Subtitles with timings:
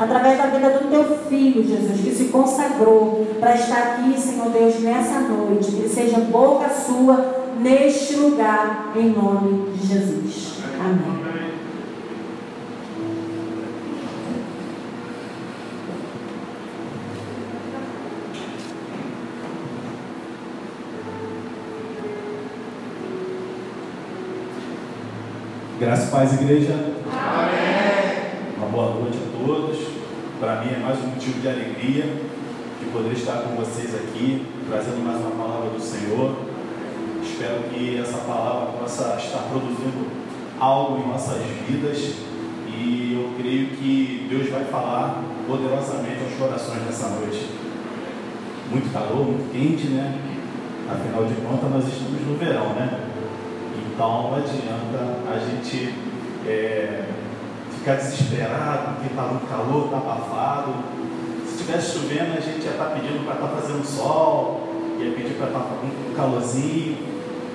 [0.00, 4.80] através da vida do teu filho, Jesus, que se consagrou para estar aqui, Senhor Deus,
[4.80, 5.72] nessa noite.
[5.72, 10.54] Que seja boca sua neste lugar, em nome de Jesus.
[10.80, 11.20] Amém.
[25.78, 26.74] Graças paz, igreja.
[27.10, 27.90] Amém.
[28.58, 29.78] Uma boa noite a todos.
[30.40, 32.04] Para mim é mais um motivo de alegria
[32.80, 36.34] de poder estar com vocês aqui, trazendo mais uma palavra do Senhor.
[37.22, 40.08] Espero que essa palavra possa estar produzindo
[40.58, 42.14] algo em nossas vidas
[42.66, 47.46] e eu creio que Deus vai falar poderosamente aos corações nessa noite.
[48.70, 50.18] Muito calor, muito quente, né?
[50.90, 52.98] Afinal de contas, nós estamos no verão, né?
[53.76, 55.94] Então não adianta a gente
[56.46, 57.04] é,
[57.80, 60.74] ficar desesperado porque está muito calor, está abafado.
[61.46, 64.68] Se estivesse chovendo, a gente ia estar tá pedindo para estar tá fazendo sol,
[64.98, 66.98] ia pedir para estar tá com um calorzinho.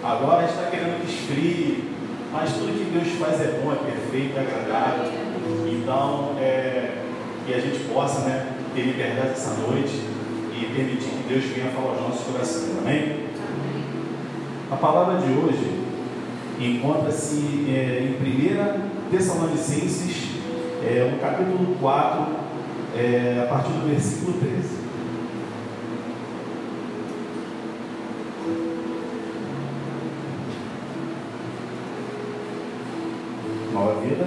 [0.03, 1.91] Agora a gente está querendo que esfrie,
[2.31, 5.11] mas tudo que Deus faz é bom, é perfeito, é agradável.
[5.67, 7.03] Então, é,
[7.45, 9.94] que a gente possa né, ter liberdade essa noite
[10.53, 12.77] e permitir que Deus venha falar aos nossos corações.
[12.80, 13.25] Amém?
[14.71, 15.86] A palavra de hoje
[16.59, 20.31] encontra-se é, em 1 Tessalonicenses,
[20.84, 22.25] é, no capítulo 4,
[22.95, 24.86] é, a partir do versículo 13.
[33.73, 34.26] Nova vida.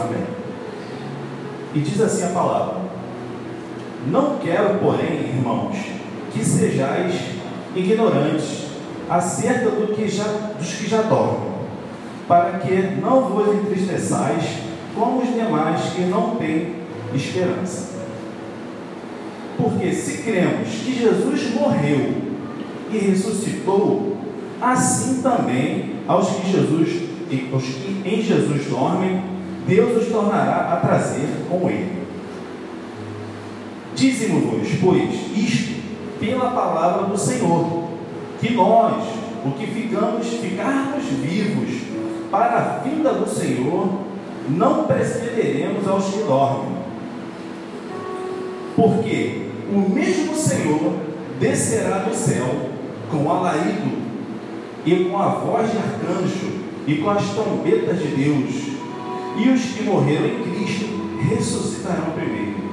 [0.00, 0.24] Amém.
[1.74, 2.82] E diz assim a palavra:
[4.06, 5.76] Não quero, porém, irmãos,
[6.32, 7.14] que sejais
[7.74, 8.64] ignorantes
[9.08, 10.24] acerca do que já,
[10.58, 11.43] dos que já dormem,
[12.26, 14.44] para que não vos entristeçais
[14.94, 16.76] como os demais que não têm
[17.14, 17.94] esperança.
[19.56, 22.14] Porque se cremos que Jesus morreu
[22.90, 24.16] e ressuscitou,
[24.60, 27.04] assim também aos que Jesus
[27.52, 29.22] aos que em Jesus dormem,
[29.66, 32.04] Deus os tornará a trazer com ele.
[33.94, 35.74] Dizemos-vos, pois, isto
[36.20, 37.88] pela palavra do Senhor
[38.40, 39.04] que nós,
[39.44, 41.93] o que ficamos, ficarmos vivos
[42.34, 43.88] para a vinda do Senhor,
[44.48, 46.74] não precederemos aos que dormem.
[48.74, 50.94] Porque o mesmo Senhor
[51.38, 52.70] descerá do céu
[53.08, 54.02] com alarido
[54.84, 58.54] e com a voz de arcanjo e com as trombetas de Deus,
[59.36, 60.86] e os que morreram em Cristo
[61.30, 62.64] ressuscitarão primeiro.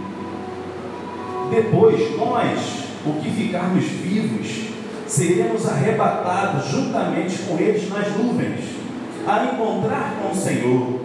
[1.52, 2.60] Depois, nós,
[3.06, 4.72] o que ficarmos vivos,
[5.06, 8.81] seremos arrebatados juntamente com eles nas nuvens,
[9.28, 11.00] a encontrar com o Senhor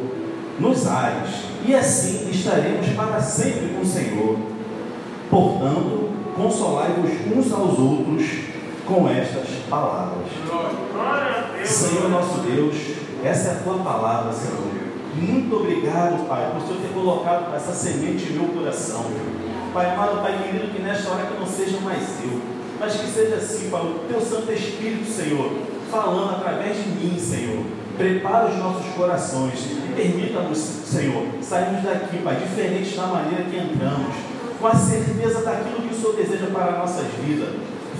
[0.58, 4.38] nos ares, e assim estaremos para sempre com o Senhor.
[5.30, 8.24] Portanto, consolai-vos uns aos outros
[8.86, 10.26] com estas palavras.
[11.64, 12.74] Senhor nosso Deus,
[13.24, 14.86] essa é a tua palavra, Senhor.
[15.16, 19.04] Muito obrigado, Pai, por Senhor ter colocado essa semente em meu coração.
[19.72, 22.40] Pai amado, Pai querido, que nesta hora que não seja mais eu,
[22.78, 25.50] mas que seja assim, Pai, o teu Santo Espírito, Senhor,
[25.90, 27.64] falando através de mim, Senhor.
[27.96, 34.14] Prepara os nossos corações e permita-nos, Senhor, sairmos daqui, Pai, diferentes da maneira que entramos,
[34.60, 37.54] com a certeza daquilo que o Senhor deseja para as nossas vidas.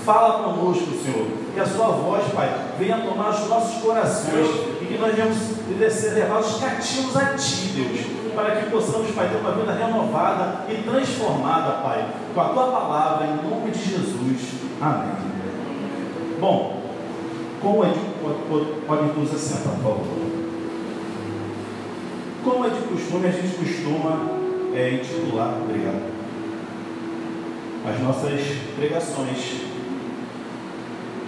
[0.05, 2.49] Fala conosco, Senhor, que a Sua voz, Pai,
[2.79, 4.49] venha tomar os nossos corações
[4.83, 5.39] e que nós venhamos
[5.93, 10.83] ser levados cativos a Ti, Deus para que possamos, Pai, ter uma vida renovada e
[10.83, 14.61] transformada, Pai, com a Tua palavra, em nome de Jesus.
[14.81, 15.36] Amém.
[17.67, 17.99] Como é de.
[18.87, 20.07] Pode, nos assentar, por favor.
[22.45, 24.31] Como é de costume, a gente costuma
[24.73, 26.01] é, intitular, obrigado,
[27.93, 28.41] as nossas
[28.77, 29.63] pregações.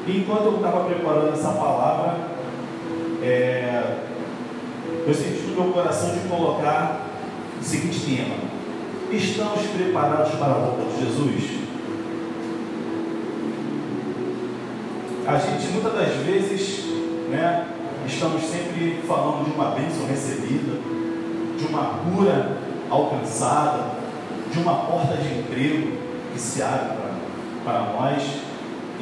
[0.07, 2.19] E enquanto eu estava preparando essa palavra,
[3.21, 3.97] é,
[5.09, 7.05] eu senti no meu coração de colocar
[7.61, 8.37] o seguinte tema:
[9.11, 11.58] Estamos preparados para a volta de Jesus?
[15.29, 16.87] A gente muitas das vezes,
[17.29, 17.67] né,
[18.07, 20.81] estamos sempre falando de uma bênção recebida,
[21.59, 22.57] de uma cura
[22.89, 23.91] alcançada,
[24.51, 25.99] de uma porta de emprego
[26.33, 26.97] que se abre
[27.63, 28.23] para, nós.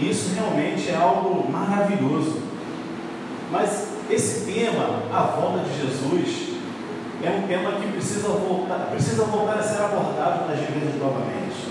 [0.00, 2.42] Isso realmente é algo maravilhoso.
[3.52, 6.56] Mas esse tema, a volta de Jesus,
[7.22, 11.68] é um tema que precisa voltar, precisa voltar a ser abordado nas igrejas novamente.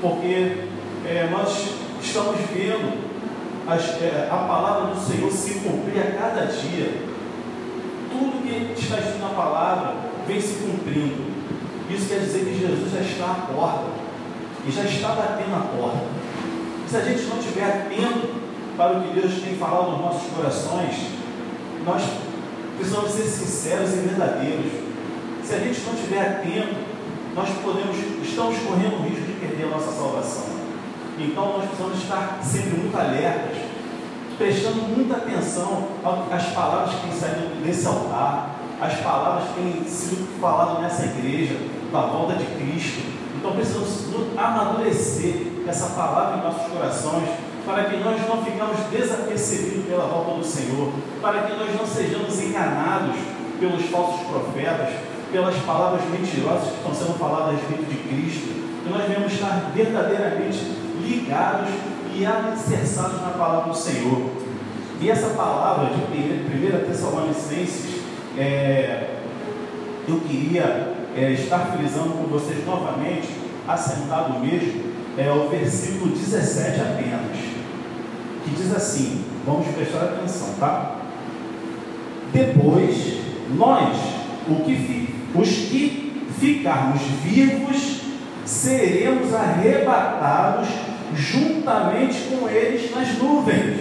[0.00, 0.68] Porque
[1.06, 1.68] é, nós
[2.00, 3.03] estamos vendo
[3.66, 7.02] a palavra do Senhor se cumprir a cada dia.
[8.10, 9.94] Tudo que está escrito na palavra
[10.26, 11.32] vem se cumprindo.
[11.88, 13.84] Isso quer dizer que Jesus já está à porta
[14.66, 16.06] e já está batendo a porta.
[16.88, 18.28] Se a gente não estiver atento
[18.76, 20.94] para o que Deus tem falado nos nossos corações,
[21.84, 22.02] nós
[22.76, 24.72] precisamos ser sinceros e verdadeiros.
[25.42, 26.76] Se a gente não estiver atento,
[27.34, 30.53] nós podemos, estamos correndo o risco de perder a nossa salvação.
[31.18, 33.56] Então nós precisamos estar sempre muito alertas,
[34.36, 35.88] prestando muita atenção
[36.30, 41.56] às palavras que têm saído desse altar, às palavras que têm sido faladas nessa igreja,
[41.92, 43.00] da volta de Cristo.
[43.36, 44.06] Então precisamos
[44.36, 47.28] amadurecer essa palavra em nossos corações,
[47.64, 52.42] para que nós não ficamos desapercebidos pela volta do Senhor, para que nós não sejamos
[52.42, 53.16] enganados
[53.60, 54.94] pelos falsos profetas,
[55.30, 59.70] pelas palavras mentirosas que estão sendo faladas a respeito de Cristo, que nós devemos estar
[59.74, 61.68] verdadeiramente ligados
[62.14, 64.30] e alicerçados na palavra do Senhor.
[65.00, 68.00] E essa palavra de 1 Tessalonicenses,
[68.38, 69.16] é,
[70.08, 73.28] eu queria é, estar frisando com vocês novamente,
[73.66, 77.36] assentado mesmo, é o versículo 17 apenas,
[78.44, 80.96] que diz assim: vamos prestar atenção, tá?
[82.32, 83.18] Depois,
[83.56, 83.96] nós,
[84.64, 88.00] que, os que ficarmos vivos,
[88.44, 90.68] seremos arrebatados
[91.14, 93.80] juntamente com eles nas nuvens,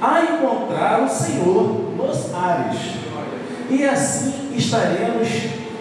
[0.00, 2.78] a encontrar o Senhor nos ares,
[3.70, 5.28] e assim estaremos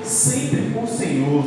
[0.03, 1.43] sempre com o Senhor.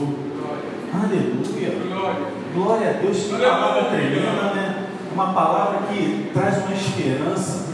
[0.93, 2.25] Aleluia.
[2.55, 3.19] Glória a Deus.
[3.25, 4.87] Que palavra tremenda, né?
[5.13, 7.65] Uma palavra que traz uma esperança.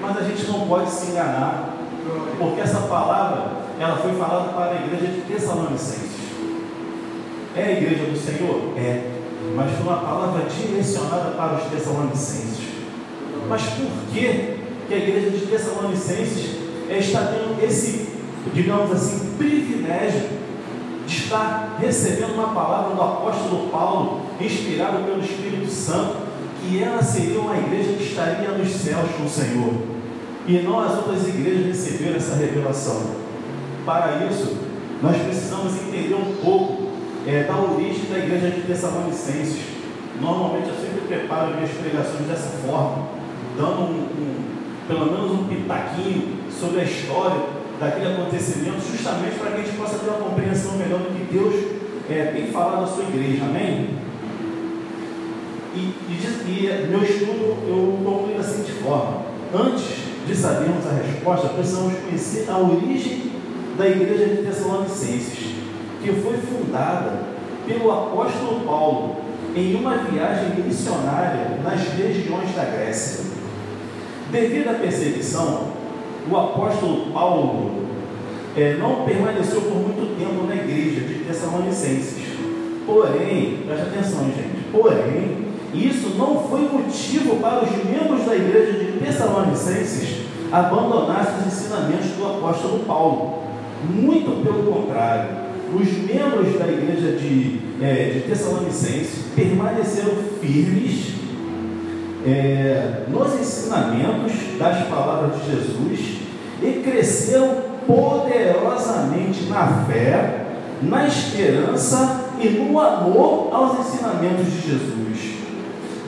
[0.00, 1.76] Mas a gente não pode se enganar.
[2.38, 6.20] Porque essa palavra, ela foi falada para a igreja de Tessalonicenses.
[7.54, 8.72] É a igreja do Senhor?
[8.76, 9.19] É.
[9.54, 12.60] Mas foi uma palavra direcionada para os Tessalonicenses.
[13.48, 16.56] Mas por que, que a igreja de Tessalonicenses
[16.88, 18.08] está tendo esse,
[18.52, 20.40] digamos assim, privilégio
[21.06, 26.16] está recebendo uma palavra do apóstolo Paulo, inspirado pelo Espírito Santo,
[26.60, 29.74] que ela seria uma igreja que estaria nos céus com o Senhor.
[30.46, 33.02] E não as outras igrejas receberam essa revelação.
[33.84, 34.56] Para isso,
[35.02, 36.89] nós precisamos entender um pouco
[37.30, 39.60] é, da origem da igreja de Tessalonicenses.
[40.20, 43.08] Normalmente eu sempre preparo minhas pregações dessa forma,
[43.56, 44.44] dando um, um,
[44.88, 47.40] pelo menos um pitaquinho sobre a história
[47.78, 51.54] daquele acontecimento, justamente para que a gente possa ter uma compreensão melhor do que Deus
[52.10, 53.90] é, tem falado à sua igreja, amém?
[55.72, 59.22] E, e, e meu estudo eu concluí da seguinte forma:
[59.54, 59.86] antes
[60.26, 63.30] de sabermos a resposta, precisamos conhecer a origem
[63.78, 65.49] da igreja de Tessalonicenses,
[66.02, 67.20] que foi fundada
[67.66, 69.16] pelo apóstolo Paulo
[69.54, 73.24] em uma viagem missionária nas regiões da Grécia.
[74.30, 75.68] Devido à perseguição,
[76.30, 77.86] o apóstolo Paulo
[78.56, 82.30] é, não permaneceu por muito tempo na igreja de Tessalonicenses.
[82.86, 84.70] Porém, preste atenção, gente.
[84.72, 92.10] Porém, isso não foi motivo para os membros da igreja de Tessalonicenses abandonarem os ensinamentos
[92.10, 93.40] do apóstolo Paulo.
[93.88, 95.39] Muito pelo contrário,
[95.72, 101.14] os membros da igreja de, é, de Tessalonicenses permaneceram firmes
[102.26, 106.18] é, nos ensinamentos das palavras de Jesus
[106.62, 107.56] e cresceram
[107.86, 110.46] poderosamente na fé,
[110.82, 115.34] na esperança e no amor aos ensinamentos de Jesus.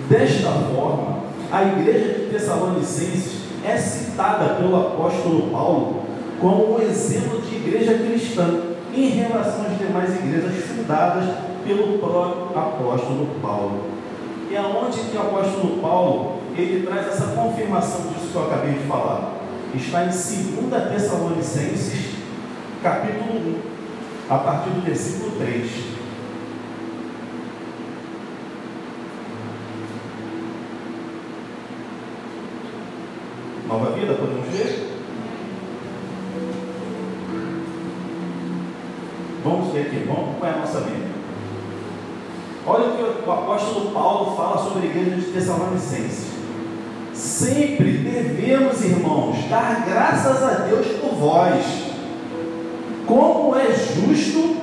[0.08, 6.02] Desta forma, a igreja de Tessalonicenses é citada pelo apóstolo Paulo
[6.40, 11.24] como um exemplo de igreja cristã em relação às demais igrejas fundadas
[11.64, 13.84] pelo próprio apóstolo Paulo.
[14.50, 18.80] E aonde que o apóstolo Paulo ele traz essa confirmação disso que eu acabei de
[18.80, 19.34] falar?
[19.74, 20.18] Está em 2
[20.90, 22.16] Tessalonicenses,
[22.82, 23.56] capítulo
[24.28, 25.70] 1, a partir do versículo 3.
[33.66, 34.92] Nova vida, podemos ver?
[39.82, 41.08] Ver aqui, vamos acompanhar a nossa Bíblia.
[42.64, 46.26] Olha o que o apóstolo Paulo fala sobre a igreja de Tessalonicenses.
[47.12, 51.64] Sempre devemos, irmãos, dar graças a Deus por vós,
[53.06, 54.56] como é justo,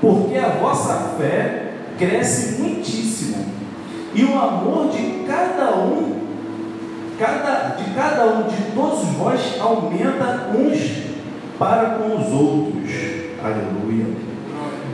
[0.00, 3.46] porque a vossa fé cresce muitíssimo,
[4.14, 6.20] e o amor de cada um,
[7.18, 11.02] cada, de cada um de todos vós aumenta uns
[11.58, 12.90] para com os outros.
[13.42, 14.31] Aleluia.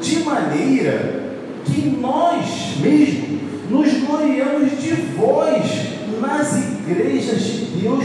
[0.00, 1.28] De maneira
[1.64, 3.40] que nós mesmos
[3.70, 5.88] nos gloriamos de vós
[6.20, 8.04] nas igrejas de Deus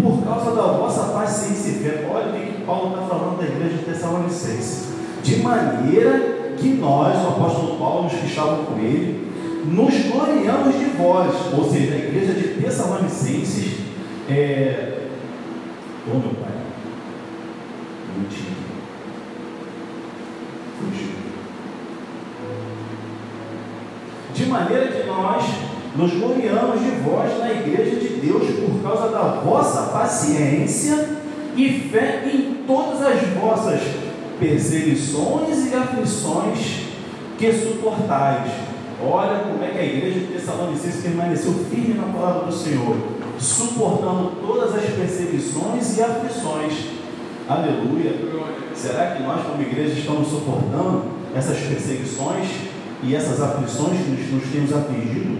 [0.00, 2.08] por causa da vossa paciência.
[2.10, 4.92] Olha o que que Paulo está falando da igreja de Tessalonicense.
[5.22, 9.30] De maneira que nós, o apóstolo Paulo, os que estavam com ele,
[9.66, 13.80] nos gloriamos de vós, ou seja, a igreja de Tessalonicenses,
[14.28, 15.08] é...
[16.06, 16.52] oh meu pai,
[18.16, 18.52] não tinha.
[20.78, 21.21] Fugiu.
[24.34, 25.44] De maneira que nós
[25.94, 31.08] nos gloriamos de vós na igreja de Deus por causa da vossa paciência
[31.54, 33.80] e fé em todas as vossas
[34.40, 36.86] perseguições e aflições
[37.38, 38.50] que suportais.
[39.04, 42.96] Olha como é que a igreja de Tessalonicenses permaneceu firme na palavra do Senhor,
[43.38, 46.72] suportando todas as perseguições e aflições.
[47.48, 48.14] Aleluia.
[48.74, 52.48] Será que nós, como igreja, estamos suportando essas perseguições
[53.02, 55.38] e essas aflições que nos, nos temos afligido?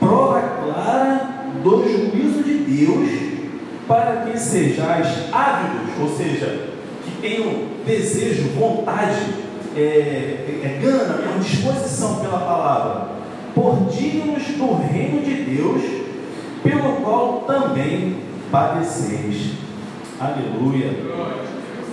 [0.00, 3.24] Prova clara do juízo de Deus
[3.86, 6.68] para que sejais ávidos, ou seja,
[7.04, 9.20] que tenham desejo, vontade,
[9.76, 13.08] é, é, é gana, mesmo, disposição pela palavra,
[13.54, 15.82] por dignos do reino de Deus,
[16.62, 18.16] pelo qual também
[18.50, 19.52] padeceis.
[20.18, 20.92] Aleluia.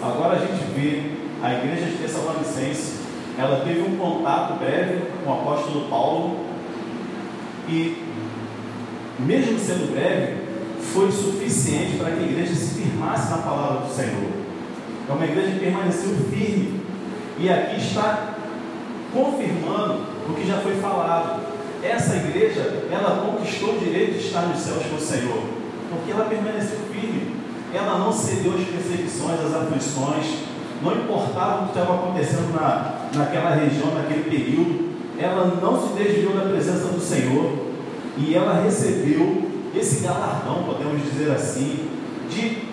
[0.02, 1.12] Agora a gente vê
[1.44, 3.01] a igreja de Tessalonicense,
[3.38, 6.40] ela teve um contato breve com o apóstolo Paulo
[7.68, 8.04] e,
[9.20, 10.42] mesmo sendo breve,
[10.94, 14.30] foi suficiente para que a igreja se firmasse na palavra do Senhor.
[15.10, 16.82] É uma igreja que permaneceu firme.
[17.40, 18.36] E aqui está
[19.14, 21.42] confirmando o que já foi falado.
[21.84, 25.44] Essa igreja, ela conquistou o direito de estar nos céus com o Senhor,
[25.90, 27.36] porque ela permaneceu firme.
[27.74, 30.26] Ela não cedeu às perseguições, às aflições,
[30.84, 36.34] não importava o que estava acontecendo na, naquela região, naquele período, ela não se desviou
[36.34, 37.52] da presença do Senhor
[38.18, 41.88] e ela recebeu esse galardão, podemos dizer assim,
[42.30, 42.64] de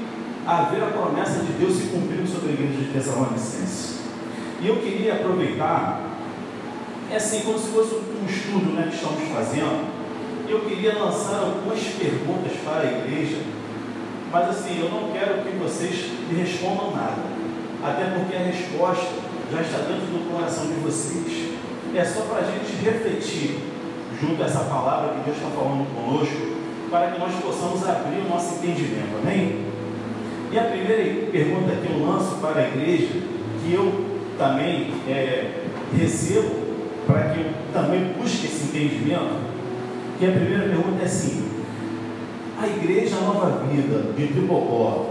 [0.47, 3.99] haver a promessa de Deus se cumprindo sobre a igreja de Tessalonicenses.
[4.61, 6.00] E eu queria aproveitar,
[7.11, 9.87] é assim, como se fosse um estudo né, que estamos fazendo,
[10.49, 13.42] eu queria lançar algumas perguntas para a igreja,
[14.33, 17.23] mas assim, eu não quero que vocês me respondam nada,
[17.85, 21.59] até porque a resposta já está dentro do coração de vocês.
[21.95, 23.59] É só para a gente refletir
[24.21, 26.59] junto a essa palavra que Deus está falando conosco
[26.90, 29.19] para que nós possamos abrir o nosso entendimento.
[29.23, 29.67] Amém?
[30.50, 33.09] E a primeira pergunta que eu lanço para a igreja,
[33.62, 35.64] que eu também é,
[35.95, 36.50] recebo,
[37.07, 39.37] para que eu também busque esse entendimento,
[40.19, 41.49] que a primeira pergunta é assim:
[42.61, 45.11] a igreja Nova Vida de Tribocó,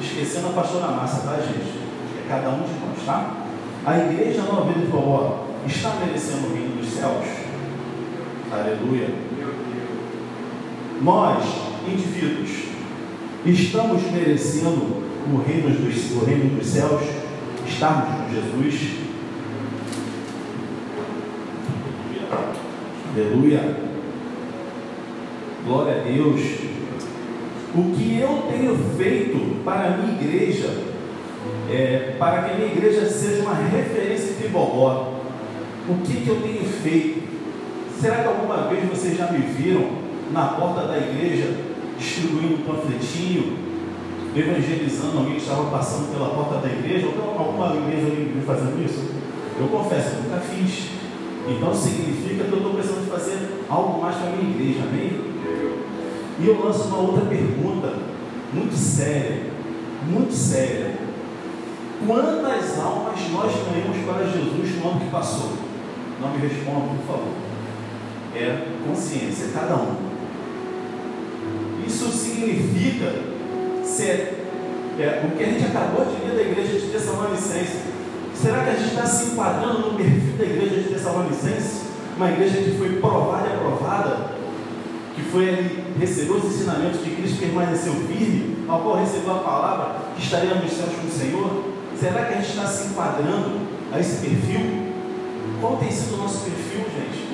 [0.00, 1.80] esquecendo a pastora Massa, tá, gente?
[2.18, 3.41] É cada um de nós, tá?
[3.84, 7.26] A igreja Nova Vida de Tribocó está merecendo o reino dos céus?
[8.50, 9.32] Aleluia
[11.02, 11.44] nós,
[11.86, 12.50] indivíduos,
[13.44, 17.02] estamos merecendo o reino dos, o reino dos céus,
[17.66, 18.98] estarmos com Jesus.
[23.14, 23.76] Aleluia.
[25.66, 26.40] Glória a Deus.
[27.74, 30.91] O que eu tenho feito para a minha igreja,
[31.70, 35.14] é, para que a minha igreja seja uma referência em Tribogó,
[35.88, 37.22] o que, que eu tenho feito?
[38.00, 41.54] Será que alguma vez vocês já me viram na porta da igreja,
[41.98, 43.58] distribuindo um panfletinho,
[44.34, 49.10] evangelizando alguém que estava passando pela porta da igreja, ou alguma igreja alguém fazendo isso?
[49.58, 50.90] Eu confesso, eu nunca fiz.
[51.48, 55.32] Então significa que eu estou precisando fazer algo mais para a minha igreja, amém?
[56.40, 57.94] E eu lanço uma outra pergunta,
[58.52, 59.42] muito séria,
[60.08, 60.91] muito séria.
[62.06, 65.52] Quantas almas nós ganhamos para Jesus no ano que passou?
[66.20, 67.34] Não me responda, por favor.
[68.34, 69.96] É consciência, cada um.
[71.86, 73.12] Isso significa
[73.84, 74.46] ser
[74.98, 77.82] é, o que a gente acabou de ler da igreja de Tessalonicense.
[78.34, 81.82] Será que a gente está se enquadrando no perfil da igreja de Tessalonicense?
[82.16, 84.32] Uma igreja que foi provada e aprovada,
[85.14, 89.96] que foi ali, recebeu os ensinamentos de Cristo, permaneceu firme, ao qual recebeu a palavra
[90.16, 91.71] que estaria nos céus com o Senhor?
[92.02, 93.60] Será que a gente está se enquadrando
[93.92, 94.90] a esse perfil?
[95.60, 97.28] Qual tem sido o nosso perfil, gente?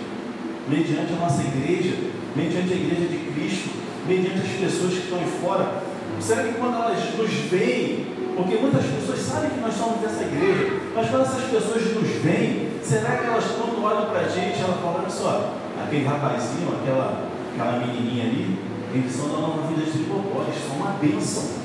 [0.69, 1.97] Mediante a nossa igreja,
[2.37, 3.71] mediante a igreja de Cristo,
[4.07, 5.83] mediante as pessoas que estão aí fora.
[6.21, 10.83] Será que quando elas nos veem, porque muitas pessoas sabem que nós somos dessa igreja,
[10.95, 14.81] mas quando essas pessoas nos veem, será que elas quando olham para a gente, elas
[14.83, 18.59] falam, olha só, aquele rapazinho, aquela, aquela menininha ali,
[18.93, 21.57] eles são da nova vida de Tripopó, eles são uma bênção.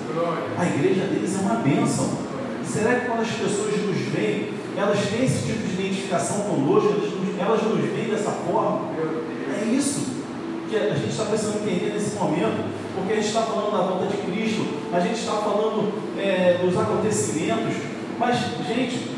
[0.57, 2.31] A igreja deles é uma bênção.
[2.65, 7.11] Será que quando as pessoas nos veem, elas têm esse tipo de identificação conosco, elas
[7.11, 8.89] nos, elas nos veem dessa forma?
[9.61, 10.13] É isso
[10.69, 12.65] que a gente está precisando entender nesse momento.
[12.95, 16.77] porque a gente está falando da volta de Cristo, a gente está falando é, dos
[16.77, 17.75] acontecimentos,
[18.19, 19.11] mas, gente,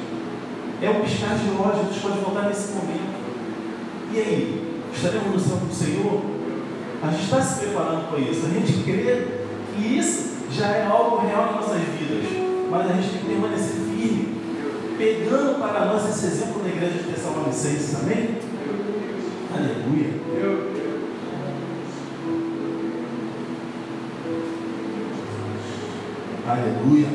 [0.81, 3.15] é um piscar de olhos, Jesus pode voltar nesse momento.
[4.13, 6.21] E aí, estaremos no céu do Senhor?
[7.03, 9.27] A gente está se preparando para isso, a gente crê
[9.75, 13.75] que isso já é algo real em nossas vidas, mas a gente tem que permanecer
[13.75, 14.41] firme,
[14.97, 18.37] pegando para nós esse exemplo da igreja de Tessalonicenses, amém?
[19.53, 20.25] Aleluia.
[26.47, 27.07] Aleluia.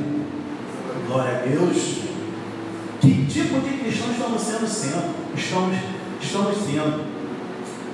[1.06, 2.00] Glória a Deus.
[3.00, 5.14] Que tipo de cristãos estamos sendo sendo?
[5.36, 5.76] Estamos,
[6.20, 7.04] estamos sendo.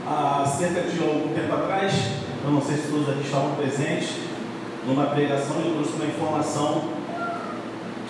[0.07, 1.93] Há cerca de algum tempo atrás,
[2.45, 4.11] eu não sei se todos aqui estavam presentes,
[4.87, 6.96] numa pregação eu trouxe uma informação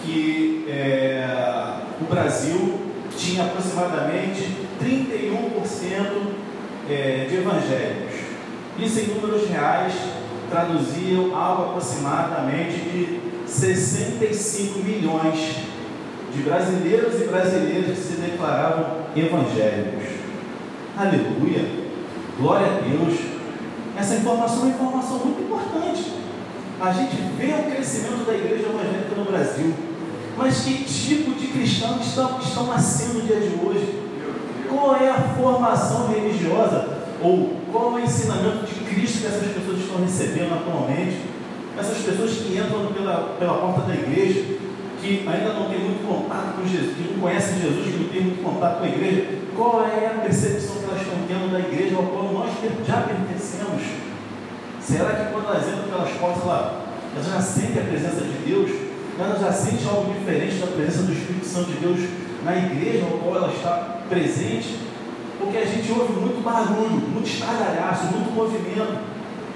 [0.07, 1.27] que é,
[2.01, 2.79] o Brasil
[3.17, 6.37] tinha aproximadamente 31%
[6.89, 8.15] é, de evangélicos.
[8.79, 9.95] Isso em números reais
[10.49, 15.57] traduziam algo aproximadamente de 65 milhões
[16.33, 20.05] de brasileiros e brasileiras que se declaravam evangélicos.
[20.97, 21.65] Aleluia!
[22.39, 23.19] Glória a Deus!
[23.99, 26.13] Essa informação é uma informação muito importante.
[26.79, 29.73] A gente vê o crescimento da igreja evangélica no Brasil.
[30.37, 34.03] Mas que tipo de cristãos estão, estão nascendo no dia de hoje?
[34.69, 36.97] Qual é a formação religiosa?
[37.23, 41.23] Ou qual é o ensinamento de Cristo que essas pessoas estão recebendo atualmente?
[41.79, 44.57] Essas pessoas que entram pela, pela porta da igreja,
[45.01, 48.23] que ainda não tem muito contato com Jesus, que não conhecem Jesus, que não tem
[48.23, 49.27] muito contato com a igreja,
[49.57, 52.53] qual é a percepção que elas estão tendo da igreja ao qual nós
[52.87, 53.83] já pertencemos?
[54.81, 58.86] Será que quando elas entram pelas portas, elas já sentem a presença de Deus?
[59.19, 62.01] Elas já sentem algo diferente da presença do Espírito Santo de Deus
[62.45, 64.79] na igreja ao qual ela está presente?
[65.39, 68.99] Porque a gente ouve muito barulho, muito estardalhaço, muito movimento.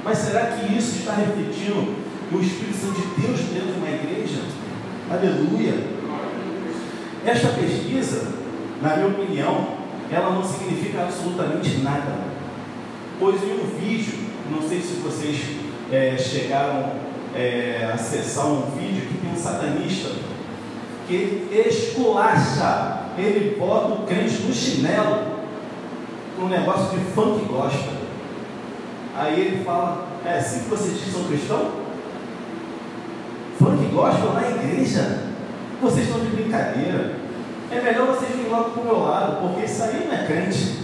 [0.03, 1.95] Mas será que isso está refletindo
[2.33, 4.41] o Espírito Santo de Deus dentro de uma igreja?
[5.11, 5.75] Aleluia!
[7.27, 8.33] Esta pesquisa,
[8.81, 9.77] na minha opinião,
[10.11, 12.15] ela não significa absolutamente nada.
[13.19, 14.15] Pois em um vídeo,
[14.51, 15.39] não sei se vocês
[15.93, 16.93] é, chegaram
[17.35, 20.11] é, a acessar um vídeo que satanista
[21.07, 21.15] que
[21.51, 25.41] ele esculacha, ele bota o crente no chinelo
[26.39, 28.01] um negócio de funk gospel.
[29.15, 31.73] Aí ele fala, é assim que vocês são cristãos?
[33.59, 35.25] Funk gospel na igreja?
[35.83, 37.17] Vocês estão de brincadeira.
[37.71, 40.81] É melhor vocês virem logo para o meu lado, porque isso aí não é crente.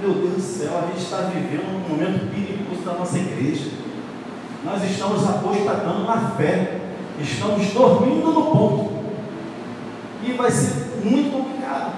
[0.00, 3.70] Meu Deus do céu, a gente está vivendo um momento perigoso da nossa igreja.
[4.66, 6.80] Nós estamos apostatando na fé.
[7.20, 8.90] Estamos dormindo no ponto.
[10.24, 11.92] E vai ser muito complicado.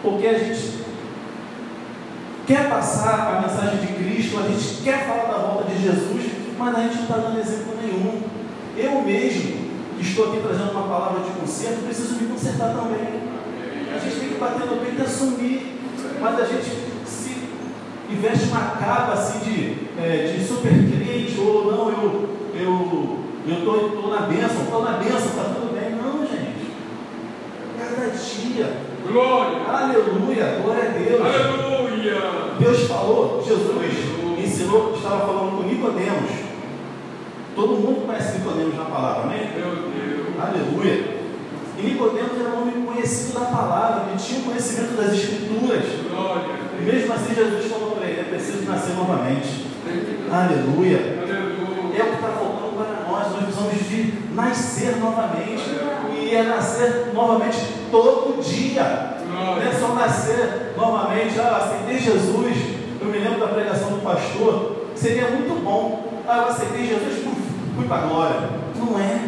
[0.00, 0.84] Porque a gente
[2.46, 6.76] quer passar a mensagem de Cristo, a gente quer falar da volta de Jesus, mas
[6.76, 8.22] a gente não está dando exemplo nenhum.
[8.76, 9.56] Eu mesmo,
[9.96, 13.22] que estou aqui trazendo uma palavra de conserto, preciso me consertar também.
[13.92, 15.80] A gente tem que bater no peito e assumir,
[16.20, 16.85] mas a gente
[18.10, 24.10] investe uma capa assim de, é, de super crente, ou não, eu eu eu estou
[24.10, 25.90] na bênção, estou na bênção, está tudo bem.
[25.92, 26.72] Não, gente.
[27.78, 29.58] Cada dia Glória.
[29.68, 30.60] Aleluia.
[30.62, 31.20] Glória a Deus.
[31.20, 32.20] Aleluia.
[32.58, 34.44] Deus falou, Jesus Aleluia.
[34.44, 36.30] ensinou, estava falando com Nicodemos.
[37.54, 39.50] Todo mundo conhece Nicodemos na palavra, amém?
[39.54, 40.26] Meu Deus.
[40.40, 41.16] Aleluia.
[41.78, 45.84] E Nicodemos era um homem conhecido da palavra, ele tinha conhecimento das escrituras.
[46.10, 46.65] Glória.
[46.84, 49.66] Mesmo assim Jesus falou para ele, é preciso nascer novamente.
[50.30, 51.22] Aleluia.
[51.22, 51.98] Aleluia.
[51.98, 55.64] É o que está faltando para nós, nós precisamos de nascer novamente.
[56.20, 57.58] E é nascer novamente
[57.90, 59.16] todo dia.
[59.28, 62.56] Não é só nascer novamente, ah, aceitei Jesus.
[63.00, 66.22] Eu me lembro da pregação do pastor, seria muito bom.
[66.26, 67.24] Ah, eu aceitei Jesus,
[67.76, 68.50] fui para a glória.
[68.76, 69.20] Não é,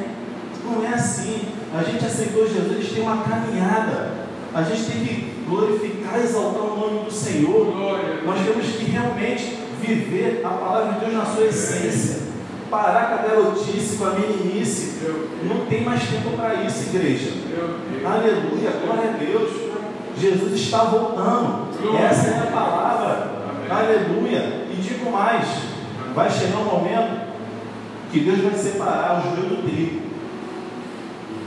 [0.64, 1.48] não é assim.
[1.78, 4.10] A gente aceitou Jesus, a gente tem uma caminhada.
[4.54, 7.72] A gente tem que glorificar, exaltar o nome do Senhor.
[7.72, 8.22] Glória.
[8.24, 12.28] Nós temos que realmente viver a palavra de Deus na sua essência.
[12.70, 14.98] Parar com a garotice, com a meninice.
[15.44, 17.32] Não tem mais tempo para isso, igreja.
[18.04, 19.50] Aleluia, glória a Deus.
[20.18, 21.68] Jesus está voltando.
[21.98, 23.30] Essa é a palavra.
[23.70, 24.66] Aleluia.
[24.70, 25.46] E digo mais:
[26.14, 27.28] vai chegar um momento
[28.12, 30.02] que Deus vai separar o joio do trigo.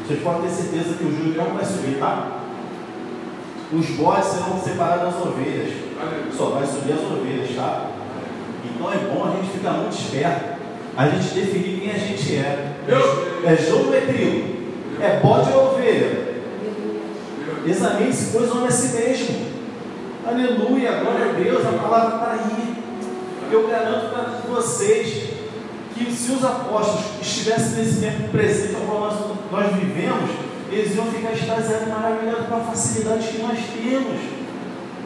[0.08, 2.41] Vocês podem ter certeza que o joio não vai subir, tá?
[3.74, 5.74] Os bodes serão separados das ovelhas.
[6.36, 7.92] Só vai subir as ovelhas, tá?
[8.66, 10.62] Então é bom a gente ficar muito esperto
[10.96, 12.74] a gente definir quem a gente é.
[13.44, 14.62] É jogo ou é trigo?
[15.00, 16.32] É bode ou ovelha?
[17.66, 19.52] Examine-se, pois, homem a si mesmo.
[20.28, 22.76] Aleluia, glória a Deus, a palavra está aí.
[23.52, 25.30] eu garanto para vocês
[25.96, 29.16] que se os apóstolos estivessem nesse tempo presente ao qual nós,
[29.52, 30.30] nós vivemos,
[30.72, 34.22] eles iam ficar extasiados, maravilhados com a facilidade que nós temos.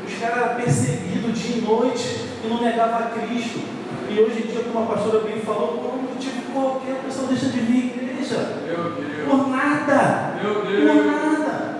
[0.08, 3.60] Os caras eram perseguidos dia e noite e não negavam a Cristo.
[4.08, 7.28] E hoje em dia, como a pastora bem falou, por um motivo qualquer, a pessoa
[7.28, 8.62] deixa de vir à igreja.
[8.68, 9.28] Meu Deus.
[9.28, 10.36] Por nada.
[10.42, 11.80] Meu Por nada.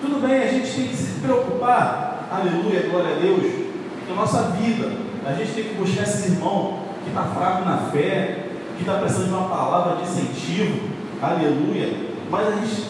[0.00, 3.52] Tudo bem, a gente tem que se preocupar, aleluia, glória a Deus,
[4.06, 4.92] com a nossa vida.
[5.26, 9.26] A gente tem que buscar esse irmão que está fraco na fé, que está precisando
[9.26, 10.88] de uma palavra de incentivo,
[11.20, 12.11] aleluia.
[12.32, 12.88] Mas a gente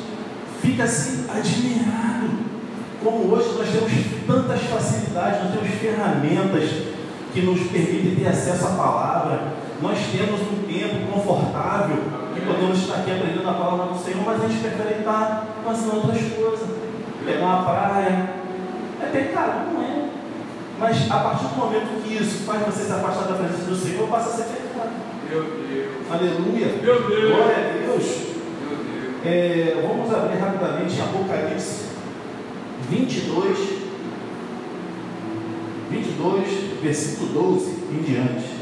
[0.62, 2.30] fica assim admirado.
[3.02, 3.92] Como hoje nós temos
[4.24, 6.70] tantas facilidades, nós temos ferramentas
[7.34, 9.54] que nos permitem ter acesso à palavra.
[9.82, 11.96] Nós temos um tempo confortável
[12.32, 15.96] que podemos estar aqui aprendendo a palavra do Senhor, mas a gente prefere estar fazendo
[15.96, 16.68] outras coisas.
[17.24, 18.30] Pegar uma praia.
[19.02, 20.08] É pecado, não é?
[20.78, 24.06] Mas a partir do momento que isso faz você se afastar da presença do Senhor,
[24.06, 24.92] passa a ser pecado.
[25.28, 25.88] Meu Deus.
[26.08, 26.66] Aleluia.
[26.80, 27.34] Meu Deus.
[27.34, 28.31] Glória a Deus.
[29.24, 31.90] É, vamos abrir rapidamente Apocalipse
[32.90, 33.58] 22,
[35.90, 36.48] 22,
[36.82, 38.61] versículo 12 em diante.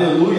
[0.00, 0.29] Aleluia,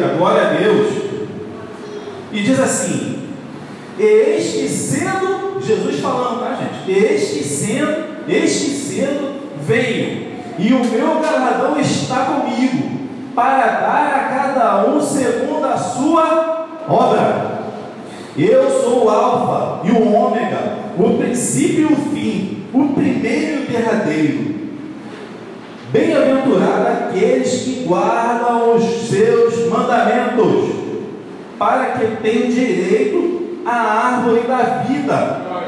[33.71, 35.61] à árvore da vida a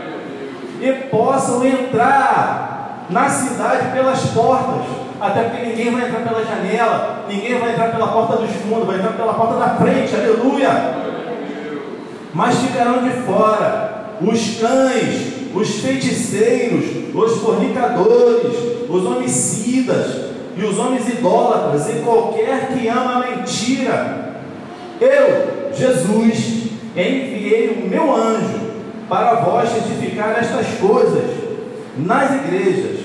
[0.81, 4.85] e possam entrar na cidade pelas portas.
[5.21, 8.97] Até porque ninguém vai entrar pela janela, ninguém vai entrar pela porta dos fundos, vai
[8.97, 11.03] entrar pela porta da frente, aleluia a
[12.33, 18.53] mas ficarão de fora os cães, os feiticeiros, os fornicadores,
[18.89, 24.33] os homicidas e os homens idólatras e qualquer que ama a mentira.
[24.99, 26.62] Eu, Jesus,
[26.95, 28.73] enviei o meu anjo
[29.09, 31.23] para vós testificar estas coisas
[31.97, 32.99] nas igrejas.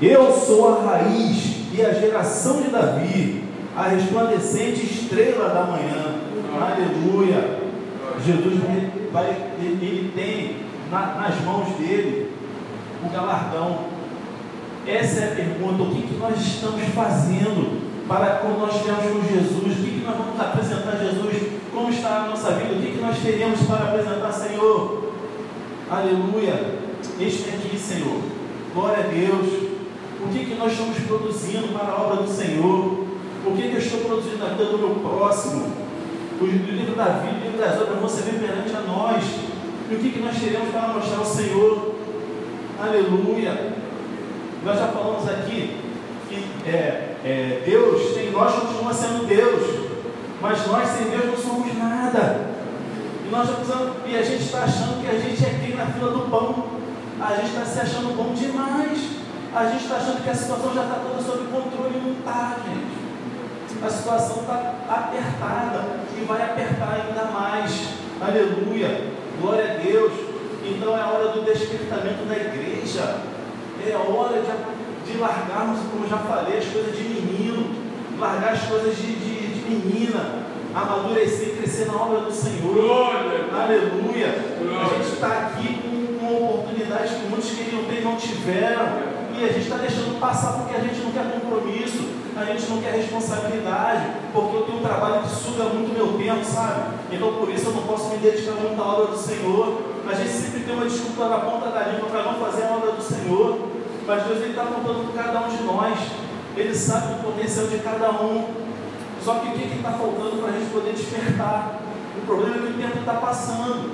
[0.00, 3.44] Eu sou a raiz e a geração de Davi,
[3.76, 6.14] a resplandecente estrela da manhã.
[6.60, 7.58] Aleluia.
[8.24, 8.54] Jesus
[9.12, 10.56] vai, ele tem
[10.90, 12.30] na- nas mãos dele
[13.04, 13.78] o galardão.
[14.86, 19.34] Essa é a pergunta: o que, que nós estamos fazendo para quando nós estivermos com
[19.34, 19.78] Jesus?
[19.78, 21.53] O que, que nós vamos apresentar a Jesus?
[21.74, 22.74] Como está a nossa vida?
[22.74, 25.12] O que, que nós teremos para apresentar, Senhor?
[25.90, 26.78] Aleluia.
[27.20, 28.20] Este aqui, Senhor.
[28.72, 29.74] Glória a Deus.
[30.20, 33.04] O que, que nós estamos produzindo para a obra do Senhor?
[33.44, 35.70] O que, que eu estou produzindo na vida do meu próximo?
[36.40, 39.24] O livro da vida, o livro das obras vão servir perante a nós.
[39.90, 41.94] E o que, que nós teremos para mostrar ao Senhor?
[42.80, 43.74] Aleluia.
[44.64, 45.76] Nós já falamos aqui
[46.28, 49.62] que é, é, Deus em nós continua sendo Deus,
[50.40, 51.63] mas nós sem Deus não somos
[52.14, 52.40] nada.
[53.26, 56.10] E, nós precisamos, e a gente está achando que a gente é quem na fila
[56.12, 56.64] do pão.
[57.20, 59.24] A gente está se achando bom demais.
[59.54, 63.04] A gente está achando que a situação já está toda sob controle não está, gente.
[63.84, 65.84] A situação está apertada
[66.16, 67.88] e vai apertar ainda mais.
[68.20, 69.12] Aleluia.
[69.40, 70.12] Glória a Deus.
[70.64, 73.20] Então é hora do despertamento da igreja.
[73.86, 77.74] É hora de, de largarmos, como já falei, as coisas de menino,
[78.18, 80.43] largar as coisas de, de, de menina,
[80.74, 82.74] amadurecer e crescer na obra do Senhor.
[82.74, 83.46] Glória.
[83.52, 84.28] Aleluia.
[84.28, 84.88] A Glória.
[84.96, 85.78] gente está aqui
[86.18, 89.14] com uma oportunidade que muitos queriam ter e não tiveram.
[89.36, 92.04] E a gente está deixando passar porque a gente não quer compromisso,
[92.36, 96.44] a gente não quer responsabilidade, porque eu tenho um trabalho que suga muito meu tempo,
[96.44, 96.94] sabe?
[97.10, 99.82] Então por isso eu não posso me dedicar muito à obra do Senhor.
[100.08, 102.92] A gente sempre tem uma desculpa na ponta da língua para não fazer a obra
[102.92, 103.58] do Senhor.
[104.06, 105.98] Mas Deus está contando com cada um de nós.
[106.56, 108.63] Ele sabe o potencial de cada um.
[109.24, 111.80] Só que o que está faltando para a gente poder despertar?
[112.18, 113.90] O problema é que o tempo está passando.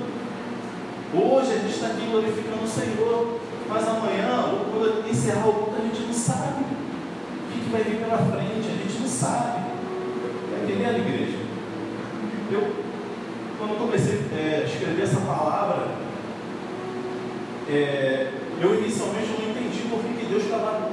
[1.13, 3.39] Hoje a gente está aqui glorificando o Senhor.
[3.69, 6.65] Mas amanhã, ou quando encerrar o culto, a gente não sabe.
[6.65, 9.61] O que, que vai vir pela frente, a gente não sabe.
[10.51, 11.37] Está entendendo, igreja?
[12.51, 12.75] Eu,
[13.57, 15.87] quando comecei é, a escrever essa palavra,
[17.69, 20.89] é, eu inicialmente não entendi por que Deus estava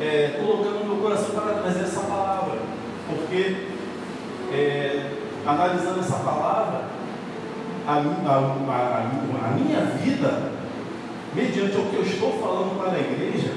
[0.00, 2.58] é, colocando no meu coração para trazer essa palavra.
[3.06, 3.71] Porque,
[4.52, 5.10] é,
[5.46, 6.84] analisando essa palavra,
[7.86, 10.52] a, a, a, a, minha vida,
[11.34, 13.54] mediante o que eu estou falando para a igreja,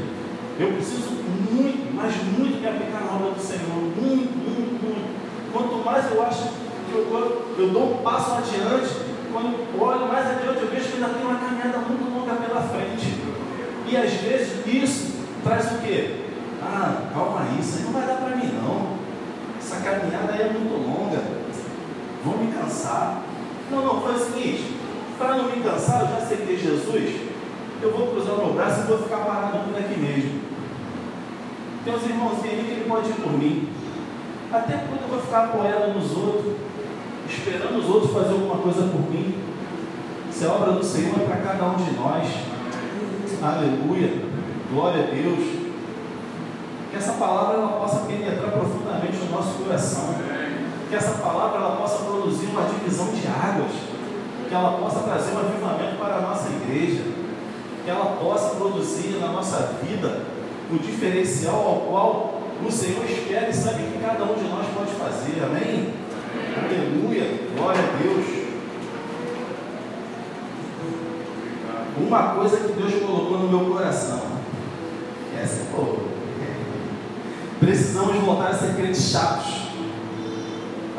[0.59, 1.11] eu preciso
[1.51, 3.75] muito, mas muito me aplicar na obra do Senhor.
[3.75, 5.51] Muito, muito, muito.
[5.51, 6.49] Quanto mais eu acho
[6.89, 8.89] que eu, eu dou um passo adiante,
[9.31, 12.61] quando eu olho mais adiante, eu vejo que ainda tem uma caminhada muito longa pela
[12.61, 13.19] frente.
[13.87, 16.21] E às vezes isso traz o quê?
[16.63, 18.94] Ah, calma aí, isso aí não vai dar para mim não.
[19.65, 21.19] Essa caminhada é muito longa.
[22.23, 23.23] Vou me cansar.
[23.71, 24.77] Não, não, foi o seguinte,
[25.17, 27.21] para não me cansar, eu já aceitei Jesus,
[27.81, 30.41] eu vou cruzar o meu braço e vou ficar parado por aqui mesmo.
[31.83, 33.69] Tem uns irmãozinhos ali que ele pode ir por mim.
[34.53, 36.53] Até quando eu vou ficar apoiado nos outros,
[37.27, 39.35] esperando os outros fazer alguma coisa por mim.
[40.29, 42.27] Isso é obra do Senhor para cada um de nós.
[43.41, 44.25] Aleluia.
[44.71, 45.64] Glória a Deus.
[46.95, 50.15] Que essa palavra ela possa penetrar profundamente no nosso coração.
[50.89, 53.73] Que essa palavra ela possa produzir uma divisão de águas.
[54.47, 57.03] Que ela possa trazer um avivamento para a nossa igreja.
[57.83, 60.21] Que ela possa produzir na nossa vida
[60.71, 64.91] o diferencial ao qual o Senhor espera e sabe que cada um de nós pode
[64.91, 65.43] fazer.
[65.43, 65.93] Amém?
[66.63, 67.49] Aleluia.
[67.57, 68.25] Glória a Deus.
[71.97, 74.21] Uma coisa que Deus colocou no meu coração.
[75.37, 76.14] Essa é boa.
[77.59, 79.65] Precisamos voltar a ser crentes chatos.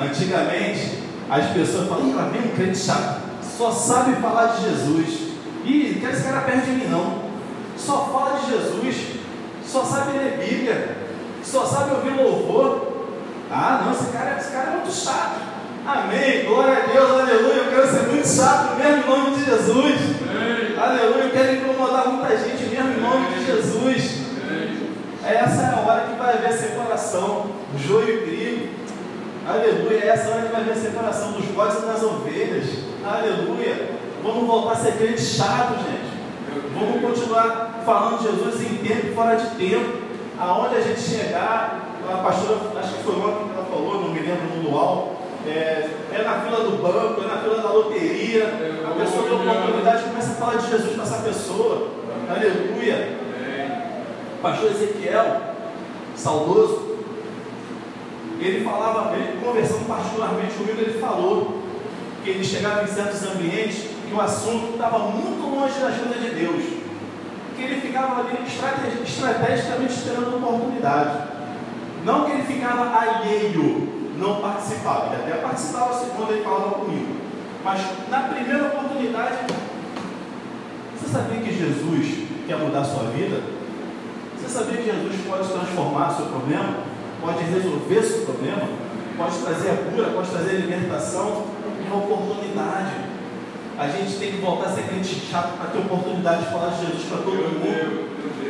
[0.00, 3.20] Antigamente, as pessoas falam, ih, lá vem um crente chato.
[3.42, 5.32] Só sabe falar de Jesus.
[5.64, 7.26] Ih, quer esse cara perto de mim não.
[7.76, 9.16] Só fala de Jesus.
[9.66, 10.96] Só sabe ler Bíblia.
[11.42, 12.92] Só sabe ouvir louvor.
[13.50, 15.40] Ah, não, esse cara, esse cara é muito chato.
[15.86, 16.44] Amém.
[16.46, 17.54] Glória a Deus, aleluia.
[17.54, 20.00] Eu quero ser muito chato mesmo em nome de Jesus.
[20.78, 21.24] Aleluia.
[21.24, 24.25] Eu quero incomodar muita gente mesmo em nome de Jesus.
[25.26, 28.68] Essa é a hora que vai haver separação do joio e trigo.
[29.48, 30.04] Aleluia.
[30.04, 32.66] Essa é a hora que vai haver separação dos bodes e das ovelhas.
[33.04, 33.90] Aleluia.
[34.22, 36.16] Vamos voltar a ser crentes chatos, gente.
[36.74, 39.98] Vamos continuar falando de Jesus em tempo e fora de tempo.
[40.38, 44.20] Aonde a gente chegar, a pastora, acho que foi ontem que ela falou, não me
[44.20, 48.44] lembro no luau, é, é, na fila do banco, é na fila da loteria,
[48.84, 51.88] a pessoa tem oportunidade começa a falar de Jesus para essa pessoa.
[52.28, 53.25] Aleluia.
[54.46, 55.40] Pastor Ezequiel,
[56.14, 56.98] saudoso,
[58.38, 61.62] ele falava, ele conversando particularmente comigo, ele falou
[62.22, 66.30] que ele chegava em certos ambientes que o assunto estava muito longe da ajuda de
[66.30, 66.62] Deus.
[67.56, 71.26] Que ele ficava ali estrategi estrategicamente esperando uma oportunidade.
[72.04, 75.12] Não que ele ficava alheio, não participava.
[75.12, 77.16] Ele até participava quando ele falava comigo.
[77.64, 79.38] Mas na primeira oportunidade,
[80.94, 83.55] você sabia que Jesus quer mudar a sua vida?
[84.46, 86.76] Você sabia que Jesus pode transformar o seu problema?
[87.20, 88.62] Pode resolver o seu problema?
[89.18, 90.10] Pode trazer a cura?
[90.10, 91.46] Pode trazer a libertação?
[91.84, 92.94] É uma oportunidade.
[93.76, 96.86] A gente tem que voltar a ser crente chato para ter oportunidade de falar de
[96.86, 98.06] Jesus para todo mundo.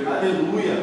[0.07, 0.75] Aleluia.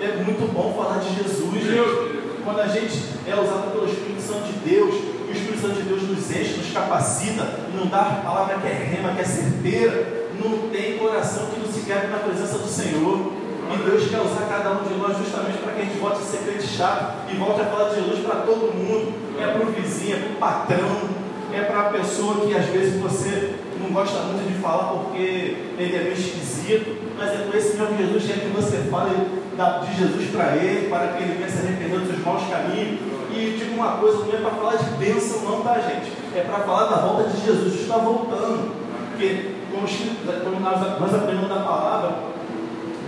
[0.00, 2.40] É muito bom falar de Jesus, gente.
[2.42, 4.94] Quando a gente é usado pelo Espírito Santo de Deus,
[5.28, 7.44] o Espírito Santo de Deus nos enche, nos capacita,
[7.76, 11.70] não dá a palavra que é rema, que é certeira, não tem coração que não
[11.70, 13.37] se quebre na presença do Senhor.
[13.70, 16.24] E Deus quer usar cada um de nós justamente para que a gente volte a
[16.24, 19.12] ser crente chato e volte a falar de Jesus para todo mundo.
[19.40, 21.08] É para o vizinho, é para o patrão,
[21.52, 25.96] é para a pessoa que às vezes você não gosta muito de falar porque ele
[25.96, 29.96] é meio esquisito, mas é com esse mesmo Jesus que é que você fala de
[29.96, 33.00] Jesus para ele, para que ele venha se arrepender dos seus maus caminhos.
[33.30, 36.12] E digo uma coisa, não é para falar de bênção não, tá gente?
[36.34, 38.72] É para falar da volta de Jesus, está voltando.
[39.10, 42.14] Porque como, nós aprendemos da palavra,